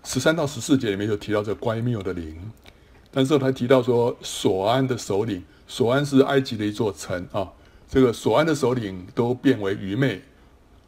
[0.06, 2.40] 十三到十四节里面就提到这个乖谬的灵，
[3.12, 7.52] 但是他提到说，索安的首领，索安是埃及的一座城啊。
[7.90, 10.22] 这个索安的首领都变为愚昧，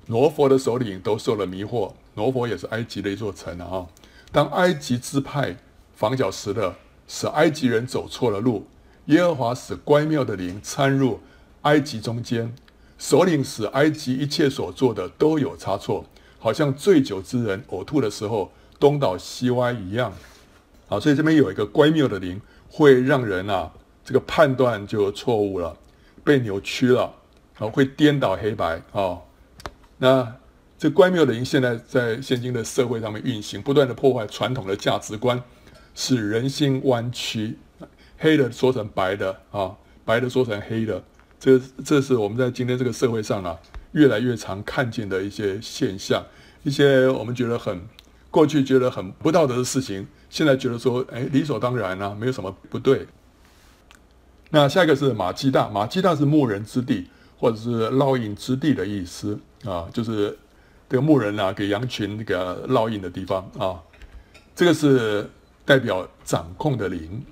[0.07, 1.91] 罗佛的首领都受了迷惑。
[2.15, 3.85] 挪佛也是埃及的一座城啊。
[4.31, 5.55] 当埃及支派
[5.93, 6.75] 房角石的，
[7.07, 8.67] 使埃及人走错了路。
[9.05, 11.19] 耶和华使乖谬的灵掺入
[11.63, 12.53] 埃及中间，
[12.97, 16.05] 首领使埃及一切所做的都有差错，
[16.39, 20.13] 好像醉酒之人呕吐的时候东倒西歪一样。
[20.87, 22.39] 好，所以这边有一个乖谬的灵，
[22.69, 23.71] 会让人啊
[24.05, 25.75] 这个判断就错误了。
[26.23, 27.13] 被扭曲了，
[27.59, 29.17] 啊，会颠倒黑白啊。
[29.97, 30.35] 那
[30.83, 35.41] 这乖谬的灵现在在现今的社会上面运行，不断的破坏传统的价值观，
[35.95, 37.57] 使人心弯曲，
[38.17, 41.01] 黑的说成白的啊，白的说成黑的。
[41.39, 43.57] 这这是我们在今天这个社会上啊，
[43.93, 46.21] 越来越常看见的一些现象，
[46.63, 47.81] 一些我们觉得很
[48.29, 53.07] 过去觉得很不道德的事情，现在觉得说，哎，理所当然啊，没有什么不对。
[54.49, 57.07] 那下一个是马基大，马基大是牧人之地，
[57.39, 60.37] 或者是烙印之地的意思啊，就是
[60.93, 63.81] 这个牧人啊给羊群那个烙印的地方啊。
[64.53, 65.27] 这个是
[65.65, 67.25] 代表掌控的灵，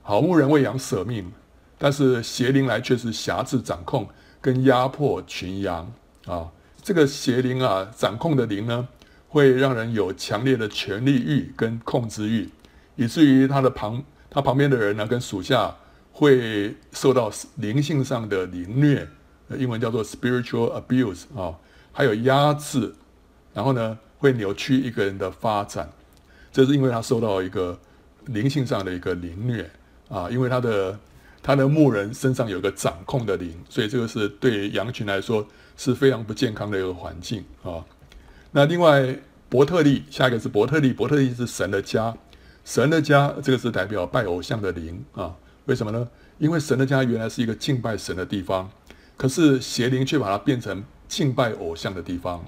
[0.00, 1.30] 好，牧人为羊舍命，
[1.76, 4.08] 但是邪灵来却是挟制掌控
[4.40, 5.92] 跟压迫群羊
[6.24, 6.50] 啊。
[6.82, 8.88] 这个邪灵啊掌控的灵呢，
[9.28, 12.48] 会让人有强烈的权力欲跟控制欲，
[12.96, 15.76] 以至于他的旁他旁边的人呢跟属下。
[16.12, 19.08] 会受到灵性上的凌虐，
[19.56, 21.54] 英文叫做 spiritual abuse 啊，
[21.92, 22.94] 还有压制，
[23.52, 25.90] 然后呢会扭曲一个人的发展，
[26.52, 27.78] 这是因为他受到一个
[28.26, 29.70] 灵性上的一个凌虐
[30.08, 30.98] 啊，因为他的
[31.42, 37.84] 他的牧人身上有个掌控的灵，所以这个是对羊群来说是非常不健康的一个环境啊。
[38.52, 39.16] 那另外
[39.48, 42.16] 伯特利，下一个是伯特利，伯特利是神的家，
[42.64, 45.34] 神的家这个是代表拜偶像的灵啊。
[45.66, 46.08] 为什么呢？
[46.38, 48.70] 因为神的家原来是一个敬拜神的地方，
[49.16, 52.42] 可是邪灵却把它变成敬拜偶像的地方。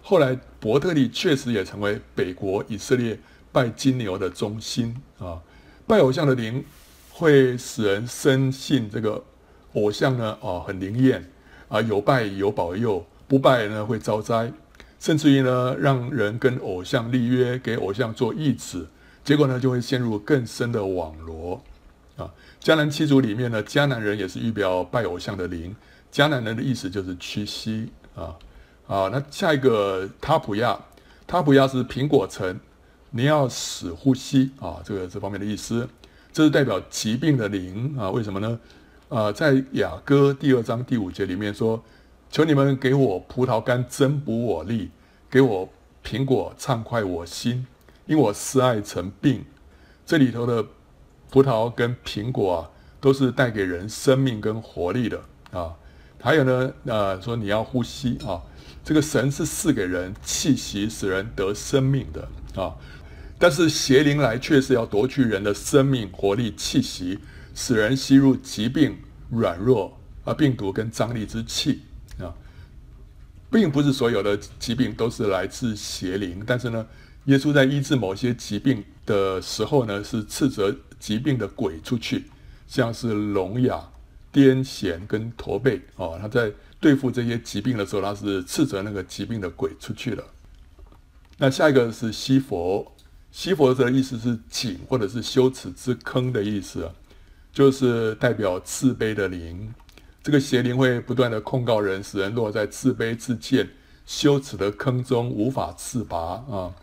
[0.00, 3.18] 后来伯特利确实也成为北国以色列
[3.52, 5.38] 拜金牛的中心啊。
[5.86, 6.64] 拜偶像的灵
[7.10, 9.22] 会使人深信这个
[9.74, 11.30] 偶像呢，哦，很灵验
[11.68, 14.50] 啊，有拜有保佑，不拜呢会遭灾，
[14.98, 18.88] 甚至于呢让人跟偶像立约，给偶像做义子，
[19.22, 21.62] 结果呢就会陷入更深的网罗。
[22.16, 22.32] 啊，
[22.62, 25.76] 迦南七族里面呢，迦南人也是预表拜偶像的灵。
[26.12, 28.36] 迦南人的意思就是屈膝啊。
[28.86, 30.78] 啊，那下一个他普亚，
[31.26, 32.58] 他普亚是苹果城，
[33.10, 35.88] 你要使呼吸啊，这个这方面的意思，
[36.32, 38.10] 这是代表疾病的灵啊。
[38.10, 38.60] 为什么呢？
[39.08, 41.82] 啊，在雅歌第二章第五节里面说
[42.30, 44.90] ：“求你们给我葡萄干增补我力，
[45.30, 45.68] 给我
[46.04, 47.66] 苹果畅快我心，
[48.06, 49.44] 因我思爱成病。”
[50.06, 50.66] 这里头的。
[51.32, 55.20] 葡萄跟苹果啊，都是带给人生命跟活力的
[55.52, 55.76] 啊。
[56.20, 58.40] 还有呢，呃，说你要呼吸啊，
[58.84, 62.28] 这个神是赐给人气息，使人得生命的
[62.60, 62.76] 啊。
[63.38, 67.18] 但是邪灵来却是要夺去人的生命、活力、气息，
[67.54, 68.98] 使人吸入疾病、
[69.30, 71.82] 软弱啊、病毒跟张力之气
[72.18, 72.34] 啊。
[73.50, 76.86] 并不是所有的疾病都是来自邪灵，但是呢，
[77.24, 80.76] 耶稣在医治某些疾病的时候呢，是斥责。
[81.00, 82.26] 疾病的鬼出去，
[82.66, 83.88] 像是聋哑、
[84.32, 86.18] 癫痫跟驼背哦。
[86.20, 90.24] 他在对付这些疾病的时候，他是斥责那个疾病的鬼出去了。
[91.38, 92.92] 那下一个是西佛，
[93.30, 96.90] 西佛的意思是井或者是羞耻之坑的意思，
[97.52, 99.72] 就是代表自卑的灵。
[100.22, 103.68] 这个邪灵会不断的控告人，使人落在自卑自贱、
[104.04, 106.74] 羞耻的坑中无法自拔啊！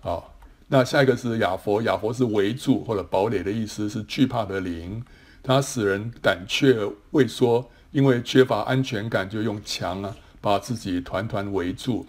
[0.00, 0.34] 好。
[0.70, 5.02] 那下一个是亚佛，亚佛是围住或者堡垒的意思，是惧怕的灵，
[5.42, 6.76] 它使人胆怯
[7.10, 12.06] 畏缩，因为缺乏安全感，就用墙啊把自己团团围住。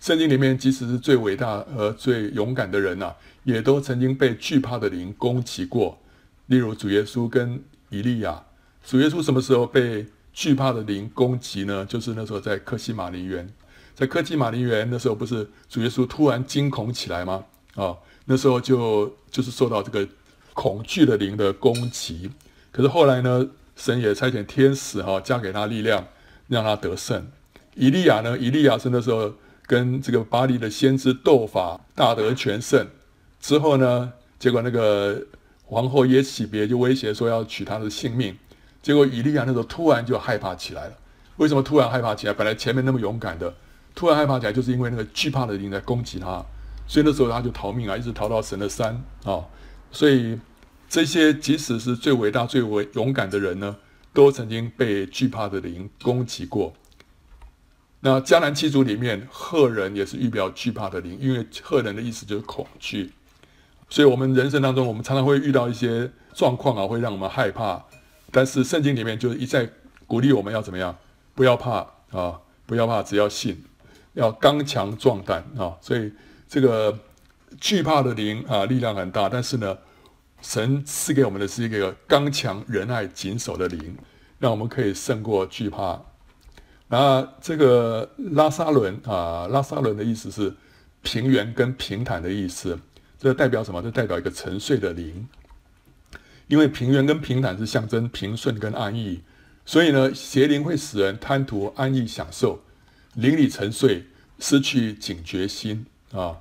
[0.00, 5.98] 圣经里面，即使是最伟大和最勇敢的人呐、啊，也都曾经被惧怕的灵攻击过。
[6.46, 8.42] 例如主耶稣跟以利亚，
[8.84, 11.86] 主耶稣什么时候被惧怕的灵攻击呢？
[11.86, 13.48] 就是那时候在客西马林园，
[13.94, 17.44] 在客西马林园那时候，不是主耶稣突然惊恐起来吗？
[17.76, 20.06] 啊、那时候就就是受到这个
[20.52, 22.28] 恐惧的灵的攻击。
[22.72, 23.46] 可是后来呢，
[23.76, 26.08] 神也差遣天使哈，加给他力量，
[26.48, 27.28] 让他得胜。
[27.74, 29.34] 以利亚呢，以利亚是那时候
[29.66, 32.88] 跟这个巴力的先知斗法，大得全胜。
[33.40, 35.22] 之后呢，结果那个
[35.66, 38.36] 皇后耶洗别就威胁说要取他的性命。
[38.82, 40.94] 结果以利亚那时候突然就害怕起来了。
[41.36, 42.32] 为什么突然害怕起来？
[42.32, 43.54] 本来前面那么勇敢的，
[43.94, 46.44] 突然害怕起来，就是因为那个惧怕的灵在攻击他。
[46.86, 49.40] 所以那时候他就逃命啊，一直逃到神的山啊、
[49.90, 50.38] 所以
[50.92, 53.74] 这些即使是最伟大、最伟勇敢的人呢，
[54.12, 56.74] 都曾经被惧怕的灵攻击过。
[58.00, 63.10] 那迦南七族里面，赫人也是预表惧怕的灵，因为赫人的意思就是恐惧。
[63.88, 67.82] 所以，我们人生当中，我们常常会遇到一些状况啊，会让我们害怕。
[68.30, 69.66] 但是，圣经里面就是一再
[70.06, 70.94] 鼓励我们要怎么样？
[71.34, 73.64] 不要怕啊，不要怕，只要信，
[74.12, 75.72] 要刚强壮胆啊。
[75.80, 76.12] 所以，
[76.46, 76.98] 这个
[77.58, 79.26] 惧怕的灵啊，力量很大。
[79.30, 79.78] 但是呢，
[80.42, 83.96] 神赐给我们的是一个刚强、仁爱、谨守的灵，
[84.38, 86.02] 让我们可以胜过惧怕。
[86.88, 90.54] 那这个拉撒伦啊，拉撒伦的意思是
[91.02, 92.78] 平原跟平坦的意思，
[93.18, 93.80] 这代表什么？
[93.80, 95.26] 这代表一个沉睡的灵。
[96.48, 99.22] 因为平原跟平坦是象征平顺跟安逸，
[99.64, 102.62] 所以呢，邪灵会使人贪图安逸享受，
[103.14, 104.04] 灵里沉睡，
[104.38, 106.40] 失去警觉心啊。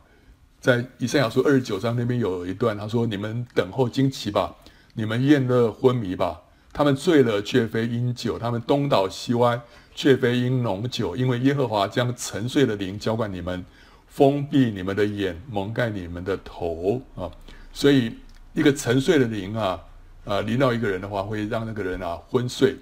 [0.62, 4.56] 在以赛亚书二十九章那边有一段，他说：“你们等候惊奇吧，
[4.94, 6.44] 你们宴乐昏迷吧。
[6.72, 9.60] 他们醉了，却非因酒；他们东倒西歪。”
[9.94, 13.66] 却非因浓酒，因为耶和华将沉睡的灵浇灌你们，
[14.08, 17.30] 封闭你们的眼，蒙盖你们的头啊！
[17.74, 18.16] 所以
[18.54, 19.78] 一个沉睡的灵啊，
[20.24, 22.78] 啊临到一个人的话，会让那个人啊昏睡，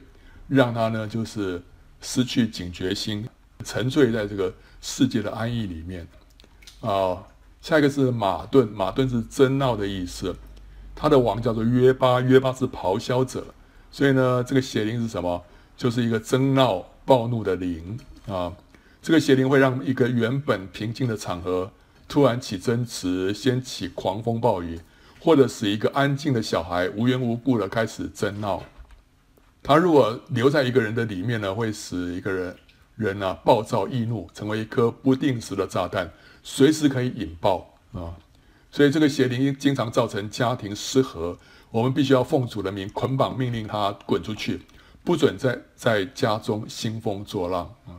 [0.48, 1.60] 让他呢就是
[2.00, 3.28] 失去警觉心，
[3.66, 6.08] 沉醉在这个世界的安逸里面
[6.82, 7.18] 啊。
[7.62, 10.36] 下一个是马顿，马顿是争闹的意思，
[10.96, 13.46] 他的王叫做约巴，约巴是咆哮者，
[13.92, 15.44] 所以呢，这个邪灵是什么？
[15.78, 16.86] 就是一个争闹。
[17.06, 18.54] 暴怒的灵啊，
[19.02, 21.72] 这个邪灵会让一个原本平静的场合
[22.08, 24.80] 突然起争执，掀起狂风暴雨，
[25.20, 28.62] 或者使一个安静的小孩无缘无故的开始争闹。
[29.64, 32.56] 他如果留在一个人的里面呢，会使一个人
[32.96, 36.12] 人啊暴躁易怒，成为一颗不定时的炸弹，
[36.44, 38.18] 随时可以引爆啊。
[38.72, 41.38] 所以这个邪灵经常造成家庭失和，
[41.72, 44.62] 我们必须要奉主的名捆绑命令他滚出去。
[45.02, 47.98] 不准在在家中兴风作浪啊！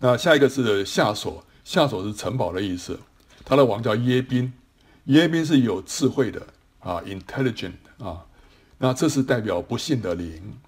[0.00, 2.98] 那下一个是夏琐，夏琐是城堡的意思。
[3.44, 4.52] 他的王叫耶宾，
[5.04, 6.44] 耶宾是有智慧的
[6.80, 8.24] 啊，intelligent 啊。
[8.78, 10.58] 那这是代表不幸的灵，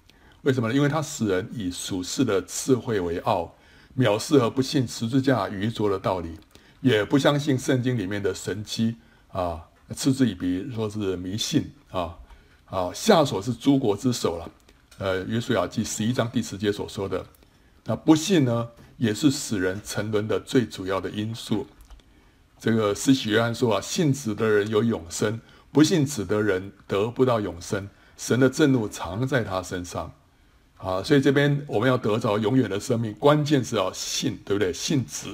[0.43, 0.73] 为什么呢？
[0.73, 3.53] 因为他使人以属世的智慧为傲，
[3.99, 6.37] 藐视和不信十字架愚拙的道理，
[6.79, 8.95] 也不相信圣经里面的神迹
[9.27, 12.17] 啊，嗤之以鼻，说是迷信啊。
[12.63, 14.49] 啊，夏琐是诸国之首了。
[14.99, 17.25] 呃，约书亚记十一章第十节所说的，
[17.83, 21.67] 那不信呢，也是使人沉沦的最主要的因素。
[22.57, 25.41] 这个施洗约翰说啊，信子的人有永生，
[25.73, 27.89] 不信子的人得不到永生。
[28.15, 30.13] 神的震怒藏在他身上，
[30.79, 34.73] 啊，所以这边我们要得着永远的生命，关键是要信，对不对？
[34.73, 35.27] 信子，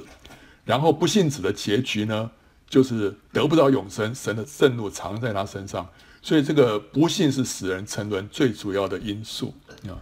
[0.64, 2.30] 然后不信子的结局呢，
[2.68, 5.88] 就是得不到永生，神的震怒藏在他身上。
[6.20, 9.94] 所以这个不信是使人沉沦最主要的因素啊。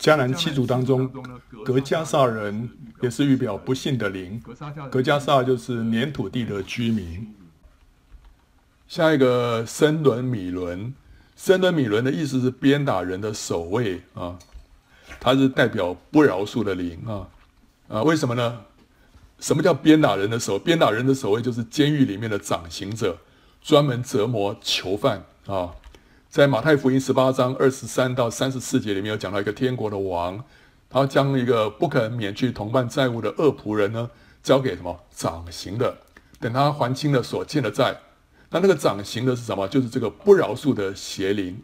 [0.00, 1.08] 迦南七族当中，
[1.64, 2.68] 格迦撒人
[3.00, 4.42] 也是预表不信的灵。
[4.90, 7.32] 格迦撒就是粘土地的居民。
[8.88, 10.92] 下一个森伦米伦，
[11.36, 14.36] 森伦米伦的意思是鞭打人的守卫啊，
[15.20, 17.28] 它是代表不饶恕的灵啊
[17.88, 18.02] 啊？
[18.02, 18.60] 为什么呢？
[19.38, 20.58] 什么叫鞭打人的守？
[20.58, 23.18] 鞭打人的守卫就是监狱里面的掌刑者，
[23.60, 25.24] 专门折磨囚犯。
[25.46, 25.74] 啊，
[26.28, 30.44] 在马太福音十八章二十三到三十四节里面有讲到一个天国的王，
[30.88, 34.08] 他将一个不肯免去同伴债务的恶仆人呢，
[34.42, 35.96] 交给什么掌刑的，
[36.38, 37.98] 等他还清了所欠的债。
[38.50, 39.66] 那那个掌刑的是什么？
[39.66, 41.60] 就是这个不饶恕的邪灵。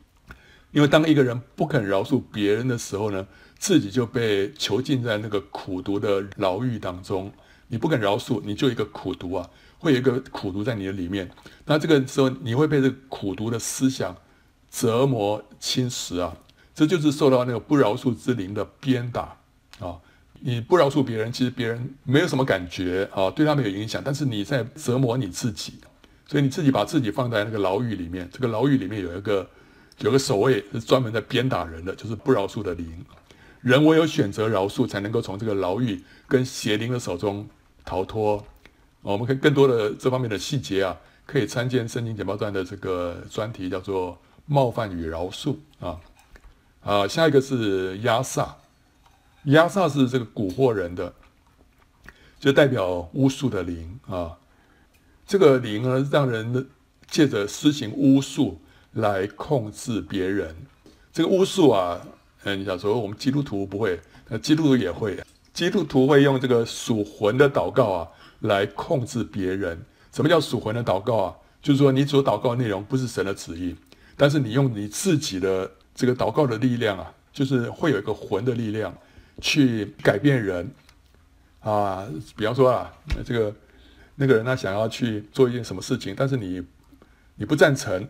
[0.71, 3.27] 因为当一个人不肯饶恕别人的时候呢，
[3.59, 7.33] 自己就被囚禁在那个苦毒的牢狱当中。
[7.69, 9.49] 你不肯饶恕，你就一个苦毒啊。
[9.81, 11.31] 会有一个苦毒在你的里面，
[11.67, 14.17] 那这个时候你会被这个苦毒的思想
[14.73, 16.37] 折磨侵蚀啊，
[16.75, 19.37] 这就是受到那个不饶恕之灵的鞭打
[19.79, 19.97] 啊。
[20.41, 25.75] 你不饶恕别人，其实别人没有什么感觉啊，对他没有影响，但是你在折磨你自己，
[26.27, 29.49] 所以你自己把自己放在那个牢狱里面，这个牢狱里面有一个
[30.01, 33.05] 有个守卫是专门在鞭打人的，就是不饶恕的灵。
[33.61, 37.49] 人唯有选择饶恕，才能够从这个牢狱跟邪灵的手中
[37.85, 38.45] 逃脱。
[39.03, 40.97] 我们可以更多的这方面的细节啊，
[41.27, 45.99] 可以参见《圣经简报站》的这个专题，叫做“冒犯与饶恕”啊。
[46.83, 48.57] 啊，下一个是亚萨，
[49.45, 51.13] 亚萨是这个蛊惑人的，
[52.39, 54.39] 就代表巫术的灵啊。
[55.27, 56.69] 这个灵呢，让人
[57.09, 58.61] 借着施行巫术
[58.93, 60.55] 来控制别人。
[61.13, 62.01] 这个巫术啊，
[62.45, 65.19] 嗯，你想说我们基督徒不会，那基督徒也会。
[65.53, 68.09] 基督徒会用这个属魂的祷告啊，
[68.41, 69.81] 来控制别人。
[70.13, 71.37] 什么叫属魂的祷告啊？
[71.61, 73.75] 就是说你所祷告的内容不是神的旨意，
[74.17, 78.97] 但是你用你自己的这个祷告的力量啊，就是会有一个魂的力量
[79.41, 80.71] 去改变人
[81.61, 82.07] 啊。
[82.37, 82.93] 比方说啊，
[83.25, 83.53] 这个
[84.15, 86.63] 那个人他想要去做一件什么事情，但是你
[87.35, 88.07] 你不赞成，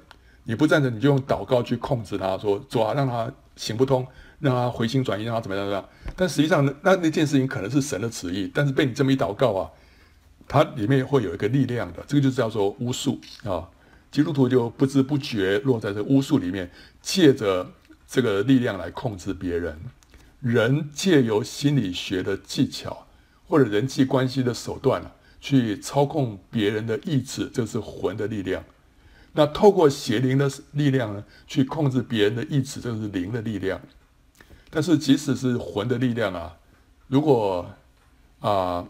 [0.49, 4.05] 你不赞成，你就用祷告去控制他说做啊，让他行不通。
[4.41, 5.89] 让他回心转意，让他怎么样怎么样？
[6.15, 9.69] 但实际上，那那件事情可能是神的旨意，但是被你这么一祷告啊，
[10.47, 13.69] 它里面会有一个力量的，这个就是叫做巫术啊。
[14.13, 16.71] 基督徒就不知不觉落在这巫术里面，
[17.03, 17.69] 借着
[18.07, 19.77] 这个力量来控制别人。
[20.39, 23.09] 人借由心理学的技巧
[23.49, 28.65] 或者人际关系的手段啊，去操控别人的意志，这是魂的力量。
[29.33, 33.81] 那透过邪灵的力量呢，去控制别人的意志，这个是灵的力量。
[34.71, 36.57] 但是，即使是魂的力量啊，
[37.07, 37.65] 如果
[38.41, 38.87] 啊、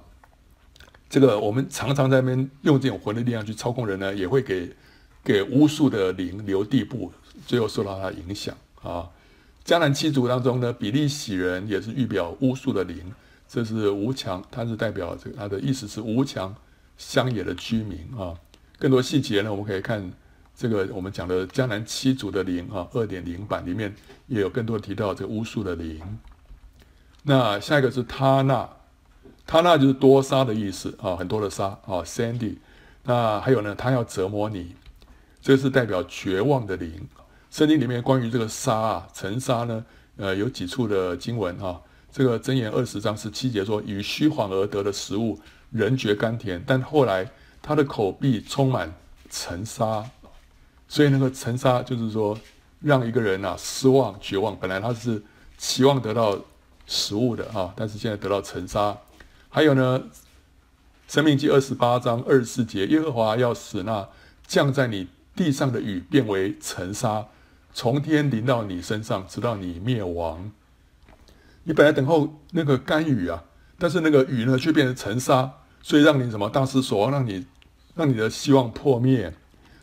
[1.08, 4.74] 这个我们常常在那边用这种魂的力量去操控人呢，也会给
[5.22, 7.12] 给巫术的灵留地步，
[7.46, 9.08] 最后受到它影响啊。
[9.64, 13.12] 迦南七族当中呢，比利洗人也是预表巫术的灵，
[13.46, 16.54] 这是无强，它是代表这个，它的意思是无强
[16.96, 18.34] 乡野的居民啊。
[18.78, 20.10] 更多细节呢，我们可以看。
[20.58, 23.94] 这个我们讲的江南七族的灵啊，二点零版里面
[24.26, 26.18] 也有更多提到这个巫术的灵。
[27.22, 28.68] 那下一个是他纳，
[29.46, 32.56] 他纳就是多沙的意思啊，很多的沙啊，Sandy。
[33.04, 34.74] 那还有呢，他要折磨你，
[35.40, 37.06] 这是代表绝望的灵。
[37.52, 39.84] 圣经里面关于这个沙啊，沉沙呢，
[40.16, 41.80] 呃，有几处的经文啊。
[42.10, 45.38] 这个箴言二十章十七节说，以虚晃而得的食物，
[45.70, 47.30] 人觉甘甜，但后来
[47.62, 48.92] 他的口必充满
[49.30, 50.04] 沉沙。
[50.88, 52.36] 所以那个沉沙就是说，
[52.80, 54.58] 让一个人啊失望、绝望。
[54.58, 55.22] 本来他是
[55.58, 56.38] 期望得到
[56.86, 58.96] 食物的啊，但是现在得到沉沙。
[59.50, 60.00] 还有呢，
[61.06, 64.08] 《申命记》二十八章二十四节，耶和华要使那
[64.46, 67.26] 降在你地上的雨变为沉沙，
[67.74, 70.50] 从天淋到你身上，直到你灭亡。
[71.64, 73.44] 你本来等候那个甘雨啊，
[73.78, 77.44] 但是那个雨呢却变成沉沙，所以让你什么大失所望，让你
[77.94, 79.34] 让你的希望破灭。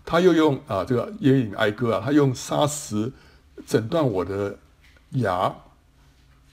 [0.06, 3.12] 他又用啊，这个耶隐哀歌啊，他用砂石
[3.66, 4.56] 诊断我的
[5.12, 5.51] 牙，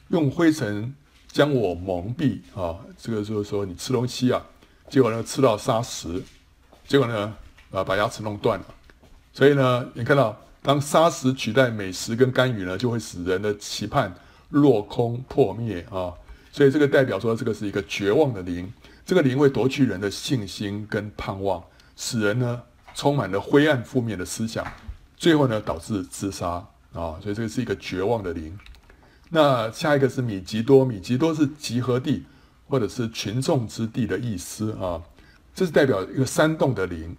[0.09, 0.95] 用灰尘
[1.29, 2.79] 将我蒙蔽啊。
[2.97, 4.43] 这个就是说，你吃东西啊，
[4.89, 6.23] 结果呢吃到砂石，
[6.89, 7.37] 结果呢
[7.71, 8.65] 啊把牙齿弄断了。
[9.35, 14.15] 所以呢，你看到当砂石取代美食跟甘雨呢，就会使人的期盼
[14.49, 16.15] 落空破灭啊。
[16.51, 18.73] 所以这个代表说，这个是一个绝望的灵，
[19.05, 21.63] 这个灵会夺去人的信心跟盼望，
[21.97, 22.63] 使人呢。
[22.95, 24.67] 充满了灰暗负面的思想，
[25.17, 27.17] 最后呢导致自杀啊！
[27.21, 28.59] 所以这个是一个绝望的灵。
[29.31, 32.25] 那下一个是米吉多，米吉多是集合地
[32.69, 35.01] 或者是群众之地的意思啊。
[35.55, 37.17] 这是代表一个煽动的灵。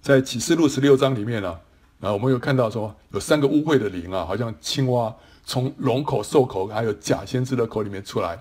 [0.00, 1.58] 在启示录十六章里面呢，
[2.00, 8.38] 啊，我们有看到说有三个污秽的灵啊，好像青蛙从龙口、兽口还有假先知的口里面出来。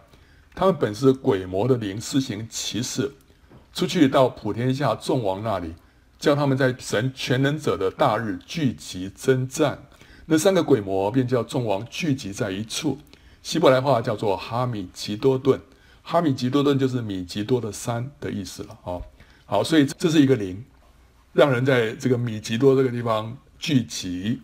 [0.54, 3.12] 他们本是鬼魔的灵，施行奇事，
[3.74, 5.74] 出去到普天下众王那里。
[6.22, 9.80] 叫他们在神全能者的大日聚集征战，
[10.28, 13.00] 那三个鬼魔便叫众王聚集在一处。
[13.42, 15.60] 希伯来话叫做哈米吉多顿，
[16.04, 18.78] 哈米吉多顿就是米吉多的山的意思了。
[18.84, 19.02] 哦，
[19.48, 20.64] 好，所以这是一个灵，
[21.34, 24.40] 让人在这个米吉多这个地方聚集。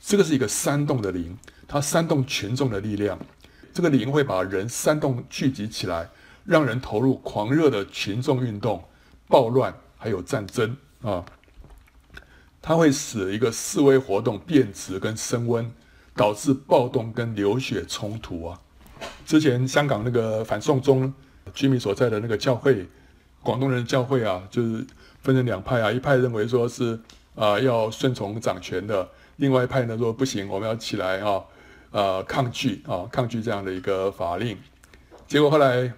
[0.00, 3.16] 这个是一个煽动的灵，它煽动群众的力量。
[3.72, 6.10] 这个灵会把人煽动聚集起来，
[6.44, 8.82] 让人投入狂热的群众运动、
[9.28, 10.76] 暴乱还有战争。
[11.02, 11.24] 啊，
[12.60, 15.72] 它会使一个示威活动变质跟升温，
[16.14, 18.60] 导致暴动跟流血冲突啊。
[19.26, 21.12] 之前香港那个反送中
[21.52, 22.86] 居民所在的那个教会，
[23.42, 24.86] 广东人教会啊，就是
[25.20, 26.98] 分成两派啊，一派认为说是
[27.34, 31.42] 啊要顺从掌权的，另外一派呢说不行，我们要起来啊，
[31.90, 34.56] 呃抗拒啊，抗拒这样的一个法令。
[35.26, 35.92] 结果后来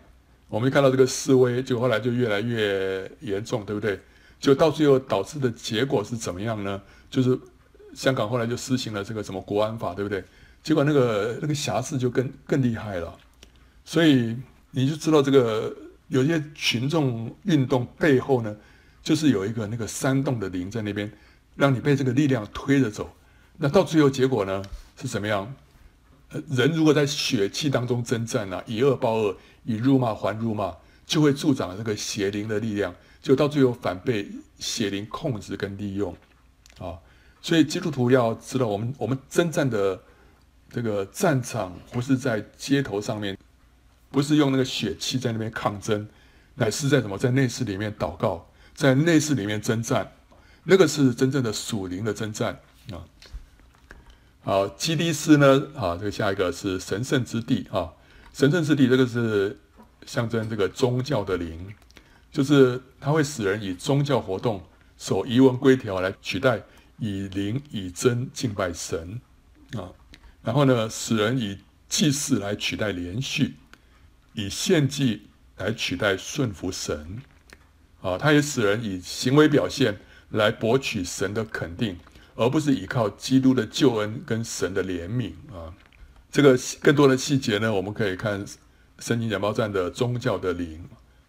[0.49, 4.01] 我们看到这个示威，就后来就越来越严重，对不对？
[4.45, 6.79] 就到最后导致的结果是怎么样呢？
[7.09, 7.39] 就是
[7.95, 10.23] 香港后来就施行了这个什么国安法，对不对？
[10.63, 13.19] 结果那个那个瑕疵就更更厉害了，
[13.87, 14.37] 所以
[14.71, 15.75] 你就知道这个
[16.09, 18.55] 有些群众运动背后呢，
[19.03, 21.11] 就是有一个那个煽动的灵在那边，
[21.57, 23.11] 让你被这个力量推着走。
[23.57, 24.63] 那到最后结果呢
[25.01, 25.55] 是怎么样？
[26.51, 29.35] 人如果在血气当中征战啊，以恶报恶，
[29.65, 30.75] 以辱骂还辱骂，
[31.07, 32.95] 就会助长这个邪灵的力量，
[33.25, 36.15] 就到最后反被邪灵控制跟利用
[36.79, 36.99] 啊。
[37.41, 39.99] 所以基督徒要知道，我们我们征战的
[40.71, 43.37] 这个战场不是在街头上面，
[44.11, 46.07] 不是用那个血气在那边抗争，
[46.57, 47.17] 乃是在什么？
[47.17, 50.13] 在内室里面祷告，在内室里面征战，
[50.65, 52.61] 那个是真正的属灵的征战
[52.93, 53.01] 啊。
[54.43, 55.69] 好，基低斯呢？
[55.75, 57.91] 啊，这个下一个是神圣之地啊，
[58.35, 59.59] 神圣之地，这个是
[60.05, 61.75] 象征这个宗教的灵，
[62.35, 64.61] 就是它会使人以宗教活动、
[64.99, 66.61] 守仪文规条来取代
[66.99, 69.21] 以灵以真敬拜神
[69.77, 69.87] 啊，
[70.43, 73.55] 然后呢，使人以祭祀来取代连续，
[74.33, 75.29] 以献祭
[75.59, 77.23] 来取代顺服神
[78.03, 81.97] 啊，它也使人以行为表现来博取神的肯定。
[82.35, 85.73] 而不是依靠基督的救恩跟神的怜悯啊，
[86.33, 88.45] 这个更多的细节呢，我们可以看
[88.99, 90.85] 圣经简报站的宗教的灵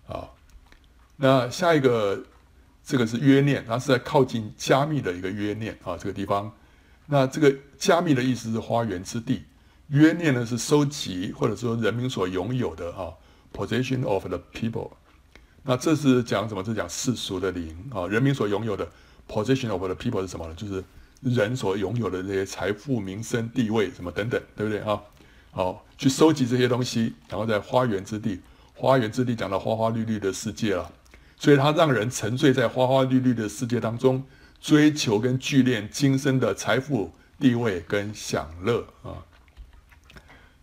[0.08, 0.30] 啊。
[1.18, 2.24] 那下一个，
[2.84, 6.52] 这个是约念，它是在靠近加密的一个约念啊，这个地方。
[7.08, 9.44] 那这个加密的意思是花园之地，
[9.88, 13.14] 约念呢是收集或者说人民所拥有的啊
[13.54, 14.92] ，possession of the people。
[15.64, 16.64] 那这是讲什么？
[16.64, 18.88] 是讲世俗的灵啊，人民所拥有的。
[19.28, 20.54] Position of the people 是什么呢？
[20.54, 20.84] 就是
[21.20, 25.02] 人所拥有的这些财富、名声、地位什么等等，对不对啊？
[25.50, 28.40] 好，去收集这些东西，然后在花园之地，
[28.76, 30.94] 花园之地讲到花花绿绿的世界了，
[31.38, 34.24] 所以它让人沉醉在花花绿绿的世界当中，
[34.62, 39.24] 追求跟聚敛今生的财富、地位跟享乐啊。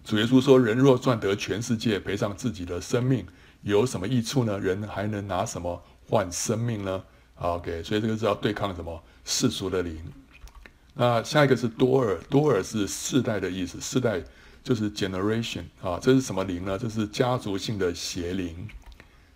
[0.04, 3.24] 主耶稣说：“人若赚得全世界，赔上自己的生命，
[3.62, 4.58] 有什么益处呢？
[4.58, 7.04] 人还能拿什么换生命呢？”
[7.38, 9.96] OK，所以这个是要对抗什么世俗的灵。
[10.94, 14.20] 那下一个是多尔，多尔是世代的意思，世代
[14.64, 15.98] 就是 generation 啊。
[16.02, 16.76] 这是什么灵呢？
[16.76, 18.68] 这是家族性的邪灵，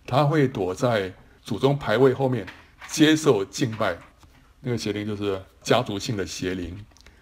[0.05, 1.13] 他会躲在
[1.47, 2.45] 祖宗牌位后面
[2.89, 3.97] 接受敬拜。
[4.59, 6.77] 那个邪灵就是家族性的邪灵，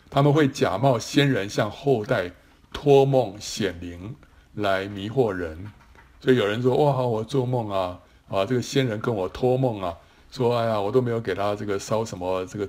[0.10, 2.32] 他们会假冒先人向后代
[2.74, 4.16] 托梦显灵
[4.56, 5.72] 来迷惑人。
[6.20, 9.96] 所以有人说：哇，我做梦啊，啊，这个先人跟我托梦啊。
[10.32, 12.68] 说哎呀，我都没有给他这个烧什么这个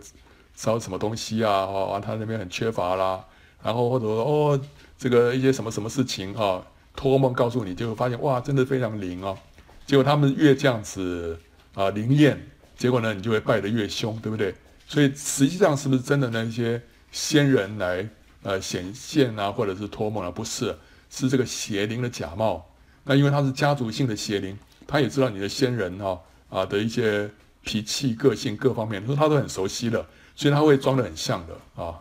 [0.54, 3.24] 烧什么东西啊，哦，他那边很缺乏啦，
[3.62, 4.60] 然后或者说哦，
[4.98, 6.62] 这个一些什么什么事情哈，
[6.94, 9.38] 托梦告诉你，就会发现哇，真的非常灵哦。
[9.86, 11.38] 结果他们越这样子
[11.76, 12.36] 啊灵验，
[12.76, 14.52] 结果呢你就会拜得越凶，对不对？
[14.88, 18.08] 所以实际上是不是真的那些仙人来
[18.42, 20.30] 呃显现啊，或者是托梦啊？
[20.32, 20.76] 不是，
[21.08, 22.68] 是这个邪灵的假冒。
[23.04, 24.58] 那因为他是家族性的邪灵，
[24.88, 27.30] 他也知道你的仙人哈啊的一些。
[27.68, 30.06] 脾气、个性各方面，说他都很熟悉的，
[30.36, 32.00] 所以他会装得很像的啊。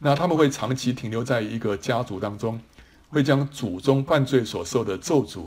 [0.00, 2.60] 那他们会长期停留在一个家族当中，
[3.08, 5.46] 会将祖宗犯罪所受的咒诅，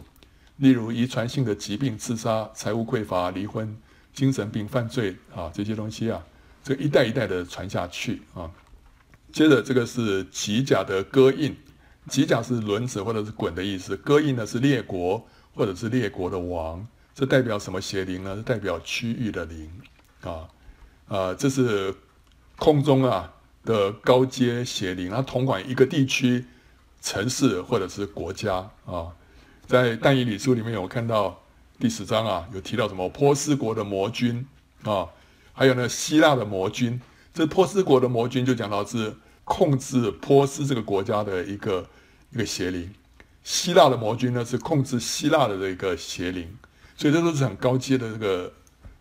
[0.61, 3.75] 例如遗传性的疾病、自杀、财务匮乏、离婚、
[4.13, 6.23] 精神病、犯罪啊这些东西啊，
[6.63, 8.49] 这一代一代的传下去啊。
[9.33, 11.57] 接着这个是吉甲的鸽印，
[12.07, 16.85] 吉甲是轮子或者是滚的意思，鸽印呢是列国或者是列国的王。
[17.15, 18.35] 这代表什么邪灵呢？
[18.35, 19.67] 是代表区域的灵
[20.21, 20.47] 啊，
[21.07, 21.91] 啊，这是
[22.57, 23.33] 空中啊
[23.65, 26.45] 的高阶邪灵，它统管一个地区、
[27.01, 29.09] 城市或者是国家啊。
[29.71, 31.41] 在但以理书里面有看到
[31.79, 34.45] 第十章啊，有提到什么波斯国的魔君
[34.83, 35.07] 啊，
[35.53, 36.99] 还有呢希腊的魔君。
[37.33, 39.15] 这波斯国的魔君就讲到是
[39.45, 41.89] 控制波斯这个国家的一个
[42.31, 42.93] 一个邪灵，
[43.45, 46.53] 希腊的魔君呢是控制希腊的这个邪灵。
[46.97, 48.53] 所以这都是很高阶的这个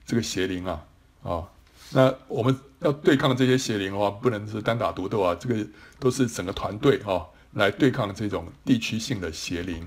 [0.06, 0.86] 这个邪灵啊
[1.24, 1.42] 啊！
[1.90, 5.66] 那我们要对抗这些邪灵的话，不能是单打独斗啊，这个
[5.98, 9.84] 都是整个团队哈来对抗这种地区性的邪灵。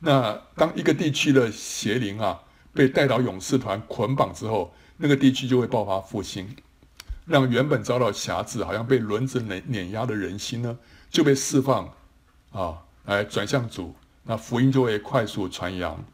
[0.00, 2.38] 那当一个地区的邪灵啊
[2.72, 6.54] 被代祷勇士团捆绑之后，那个地区就会爆发复兴，
[7.24, 10.78] 让原本遭到辖制、好像被轮子碾碾压的人心呢
[11.10, 11.92] 就被释放
[12.52, 13.94] 啊，来转向主，
[14.24, 16.04] 那福音就会快速传扬。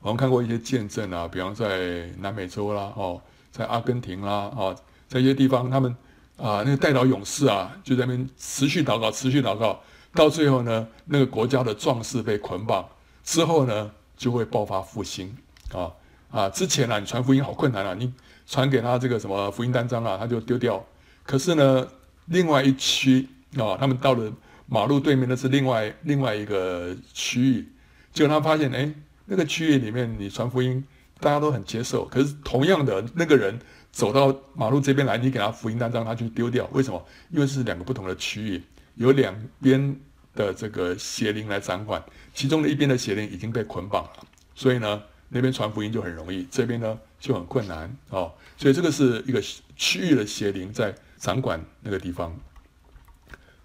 [0.00, 4.76] 我们看过一些见证啊，比方在南美洲啦，哦，在阿根廷啦，哦，
[5.08, 5.90] 在一些地方，他们
[6.36, 9.82] 啊，那个代祷勇士啊，就在那边持续祷告，持续祷告，
[10.16, 12.88] 到最后呢，那个国家的壮士被捆绑
[13.22, 15.36] 之后呢，就会爆发复兴
[15.72, 15.92] 啊
[16.30, 16.48] 啊！
[16.48, 18.12] 之前啊，你传福音好困难啊，你
[18.46, 20.84] 传给他这个什么福音单张啊，他就丢掉。
[21.22, 21.86] 可是呢，
[22.24, 23.28] 另外一区
[23.58, 24.32] 啊，他们到了
[24.66, 27.68] 马路对面那是另外另外一个区域，
[28.12, 28.92] 结果他发现，哎。
[29.28, 30.84] 那个区域里面，你传福音
[31.18, 32.04] 大家都很接受。
[32.04, 33.58] 可是同样的那个人
[33.90, 36.64] 走到马路这边来，你给他福音单张，他就丢掉。
[36.70, 37.04] 为什么？
[37.30, 38.62] 因为是两个不同的区域，
[38.96, 39.98] 有两边
[40.34, 42.04] 的这个邪灵来掌管，
[42.34, 48.32] 其中的一边的邪灵已经被捆绑了，所以呢，那边传福音就很容易，这边呢就很困难哦。
[48.56, 49.40] 所以这个是一个
[49.76, 52.36] 区域的邪灵在掌管那个地方。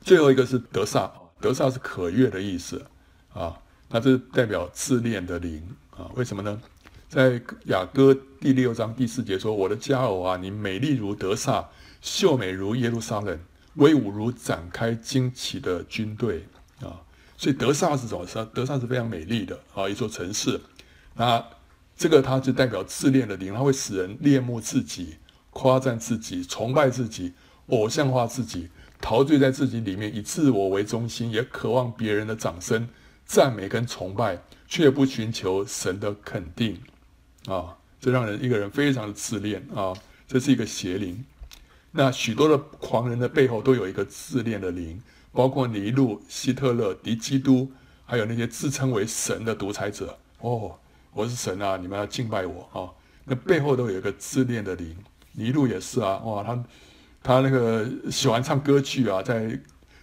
[0.01, 2.85] 最后一个是德撒，德撒是可悦的意思
[3.33, 3.57] 啊，
[3.89, 6.09] 那这代表自恋的灵啊。
[6.15, 6.61] 为什么呢？
[7.07, 11.69] 在雅歌第六章第四节说：“我的佳偶啊，你美丽如德撒，
[12.01, 13.37] 秀美如耶路撒冷，
[13.75, 16.45] 威武如展开旌旗的军队
[16.81, 17.01] 啊。”
[17.37, 18.25] 所以德萨是怎么？
[18.27, 18.45] 说？
[18.45, 20.61] 德萨是非常美丽的啊，一座城市。
[21.15, 21.43] 那
[21.97, 25.17] 这个它就代表自恋的灵，它会使人恋慕自己、
[25.49, 27.33] 夸赞自己、崇拜自己、
[27.67, 28.69] 偶像化自己。
[28.99, 32.87] 陶醉在自己里面，以自我为中心，也渴望别人的掌声、
[33.25, 36.79] 赞美跟崇拜，却不寻求神的肯定，
[37.47, 39.91] 啊，这让人一个人非常的自恋啊，
[40.27, 41.25] 这是一个邪灵。
[41.91, 45.01] 那许多的狂人的背后都有一个自恋的灵，
[45.31, 47.71] 包括尼禄、希特勒、敌基督，
[48.05, 50.17] 还有那些自称为神的独裁者。
[50.39, 50.75] 哦，
[51.13, 52.89] 我是神啊，你们要敬拜我啊！
[53.25, 54.95] 那背后都有一个自恋的灵，
[55.33, 56.63] 尼禄也是啊，哇，他。
[57.23, 59.55] 他那个喜欢唱歌剧啊，在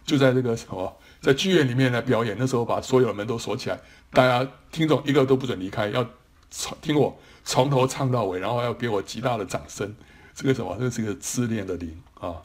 [0.04, 2.36] 就在这个什么，在剧院里面来表演。
[2.38, 3.80] 那时候把所有的门都锁起来，
[4.12, 6.08] 大家听众一个都不准离开，要
[6.48, 9.92] 从听我从头唱到尾，然后要给我极大的掌声。
[10.38, 10.76] 这个什么？
[10.78, 12.40] 这个是个自恋的灵啊。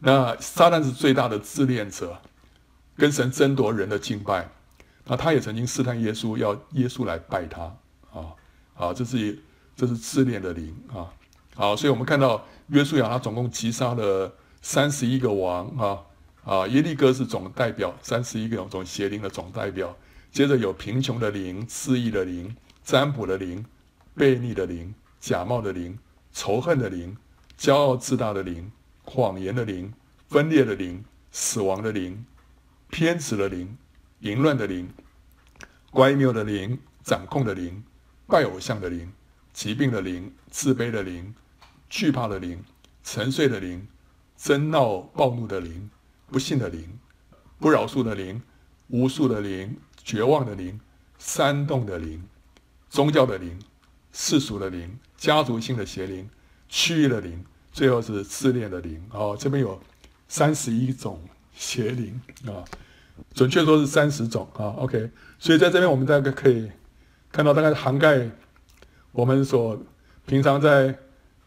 [0.00, 2.20] 那撒旦是最大的自恋者，
[2.98, 4.46] 跟神争夺人的敬拜。
[5.06, 7.62] 那他也曾经试探耶稣，要耶稣来拜他
[8.12, 8.36] 啊。
[8.74, 9.42] 啊，这是
[9.74, 11.08] 这是自恋的灵啊。
[11.54, 12.44] 好，所以我们看到。
[12.68, 14.30] 约书亚他总共击杀了
[14.60, 16.02] 三十一个王啊
[16.44, 19.96] 啊，耶利哥是总代表，三十一个种邪灵的总代表。
[20.30, 22.54] 接着有贫穷的灵、肆意的灵、
[22.84, 23.64] 占卜的灵、
[24.14, 25.98] 悖逆的灵、假冒的灵、
[26.40, 27.16] 仇恨的灵、
[27.58, 28.70] 骄傲自大的灵、
[29.02, 29.92] 谎言的灵、
[30.28, 32.24] 分裂的灵、死亡的灵、
[32.90, 33.76] 偏执的灵、
[34.20, 34.88] 淫乱的灵、
[35.90, 37.82] 乖谬的灵、掌控的灵、
[38.28, 39.12] 拜偶像的灵、
[39.52, 41.34] 疾病的灵、自卑的灵。
[41.88, 42.62] 惧怕的灵、
[43.02, 43.88] 沉睡的灵、
[44.36, 45.90] 争闹暴怒的灵、
[46.30, 47.00] 不信的灵、
[47.58, 48.40] 不饶恕的灵、
[48.88, 50.78] 无数的灵、绝望的灵、
[51.18, 52.22] 煽动的灵、
[52.88, 53.58] 宗教的灵、
[54.12, 56.28] 世俗的灵、家族性的邪灵、
[56.68, 59.02] 区域的灵，最后是自恋的灵。
[59.12, 59.80] 哦，这边有
[60.28, 61.20] 三十一种
[61.52, 62.64] 邪灵啊，
[63.34, 64.74] 准确说是三十种啊。
[64.78, 66.70] OK，所以在这边我们大概可以
[67.32, 68.28] 看到，大概涵盖
[69.12, 69.78] 我们所
[70.26, 70.98] 平常在。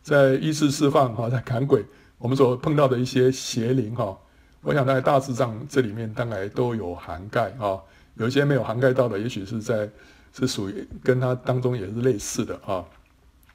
[0.03, 1.85] 在医治释放哈，在赶鬼，
[2.17, 4.17] 我们所碰到的一些邪灵哈，
[4.61, 7.77] 我想在大致上这里面大概都有涵盖啊，
[8.15, 9.87] 有一些没有涵盖到的，也许是在
[10.33, 12.83] 是属于跟它当中也是类似的啊，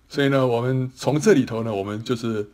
[0.09, 2.49] 所以呢，我们从这里头呢，我们就是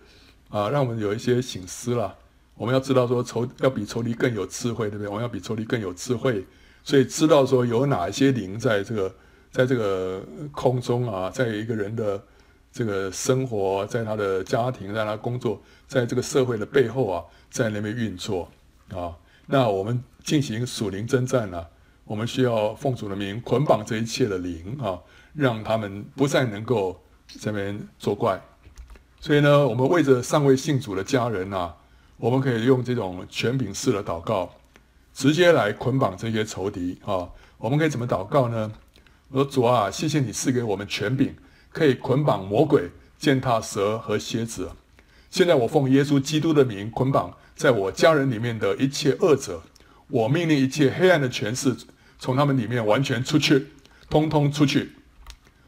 [0.48, 2.16] 啊，让我们有一些醒思了。
[2.54, 5.08] 我们要知道说仇要比仇敌更有智慧，对不对？
[5.08, 6.44] 我们要比仇敌更有智慧，
[6.84, 9.14] 所以知道说有哪一些灵在这个
[9.50, 10.22] 在这个
[10.52, 12.22] 空中啊，在一个人的。
[12.74, 18.48] 这个生活在他的家庭，在他工作，在这个社会的背后啊，在那边运作
[18.94, 19.14] 啊。
[19.44, 21.66] 那我们进行属灵征战呢，
[22.04, 24.98] 我们需要奉主的名捆绑这一切的灵啊，
[25.34, 27.02] 让他们不再能够
[27.40, 28.40] 这边作怪。
[29.20, 31.72] 所以呢，我们为着尚未信主的家人呐，
[32.16, 34.50] 我们可以用这种权柄式的祷告，
[35.14, 37.28] 直接来捆绑这些仇敌啊。
[37.58, 38.72] 我们可以怎么祷告呢？
[39.28, 41.34] 我说主啊，谢谢你赐给我们权柄。
[41.74, 44.70] 可以捆绑魔鬼、践踏蛇和蝎子。
[45.30, 49.62] 现在我奉耶稣基督的名捆绑在我家人里面的一切恶者。
[50.12, 51.74] 我命令一切黑暗的权势
[52.18, 53.68] 从他们里面完全出去，
[54.10, 54.93] 通通出去。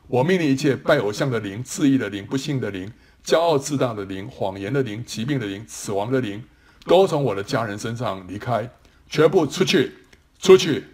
[0.06, 2.92] 我命令一切拜偶像的灵、自义的灵、不信的灵、
[3.24, 6.44] 骄傲自大的灵、谎言的灵、疾病的灵、死亡的灵，
[6.84, 8.68] 都从我的家人身上离开，
[9.08, 9.94] 全部出去，
[10.38, 10.84] 出去，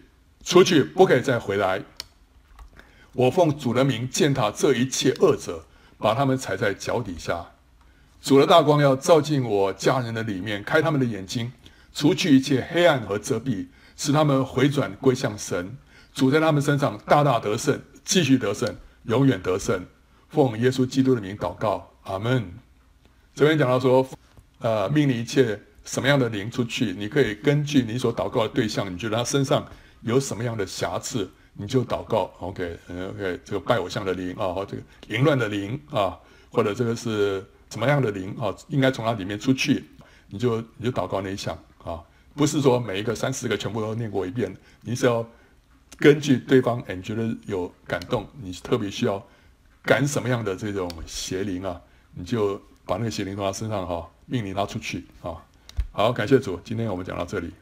[0.44, 1.82] 出去，不可以再回来。
[3.14, 5.66] 我奉主的名践踏这一切恶者，
[5.98, 7.46] 把他们踩在脚底下。
[8.22, 11.50] 主的大光要照进我家人的里面，开他们的眼睛，
[11.92, 15.76] 除去一切黑暗和遮蔽，使他们回转归向神。
[16.12, 19.84] 主在他们身上大大得胜，继续得胜，永远得胜。
[20.28, 22.44] 奉耶稣基督的名祷告，阿门。
[23.34, 24.08] 这边讲到说，
[24.58, 29.66] 呃，命令一切什么样的灵出去，你可以根据你所祷告的对象，你觉得他身上
[30.02, 31.30] 有什么样的瑕疵。
[31.54, 36.16] 你就祷告 OK，OK，这个拜偶像的灵啊，或这个淫乱的灵啊，
[36.48, 39.84] 或者这个是什么样的灵啊，应该从它里面出去，
[40.28, 41.58] 你就你就祷告那一项，
[42.34, 45.26] 不是说每一个三四个全部都念过一遍，你是要
[45.98, 49.24] 根据对方，哎，你觉得有感动，你特别需要
[49.82, 51.80] 赶什么样的这种邪灵啊，
[52.14, 55.36] 你就把那个邪灵从他身上哈、命令他出去啊。
[55.92, 57.52] 好，感谢主，今天我们讲到这里。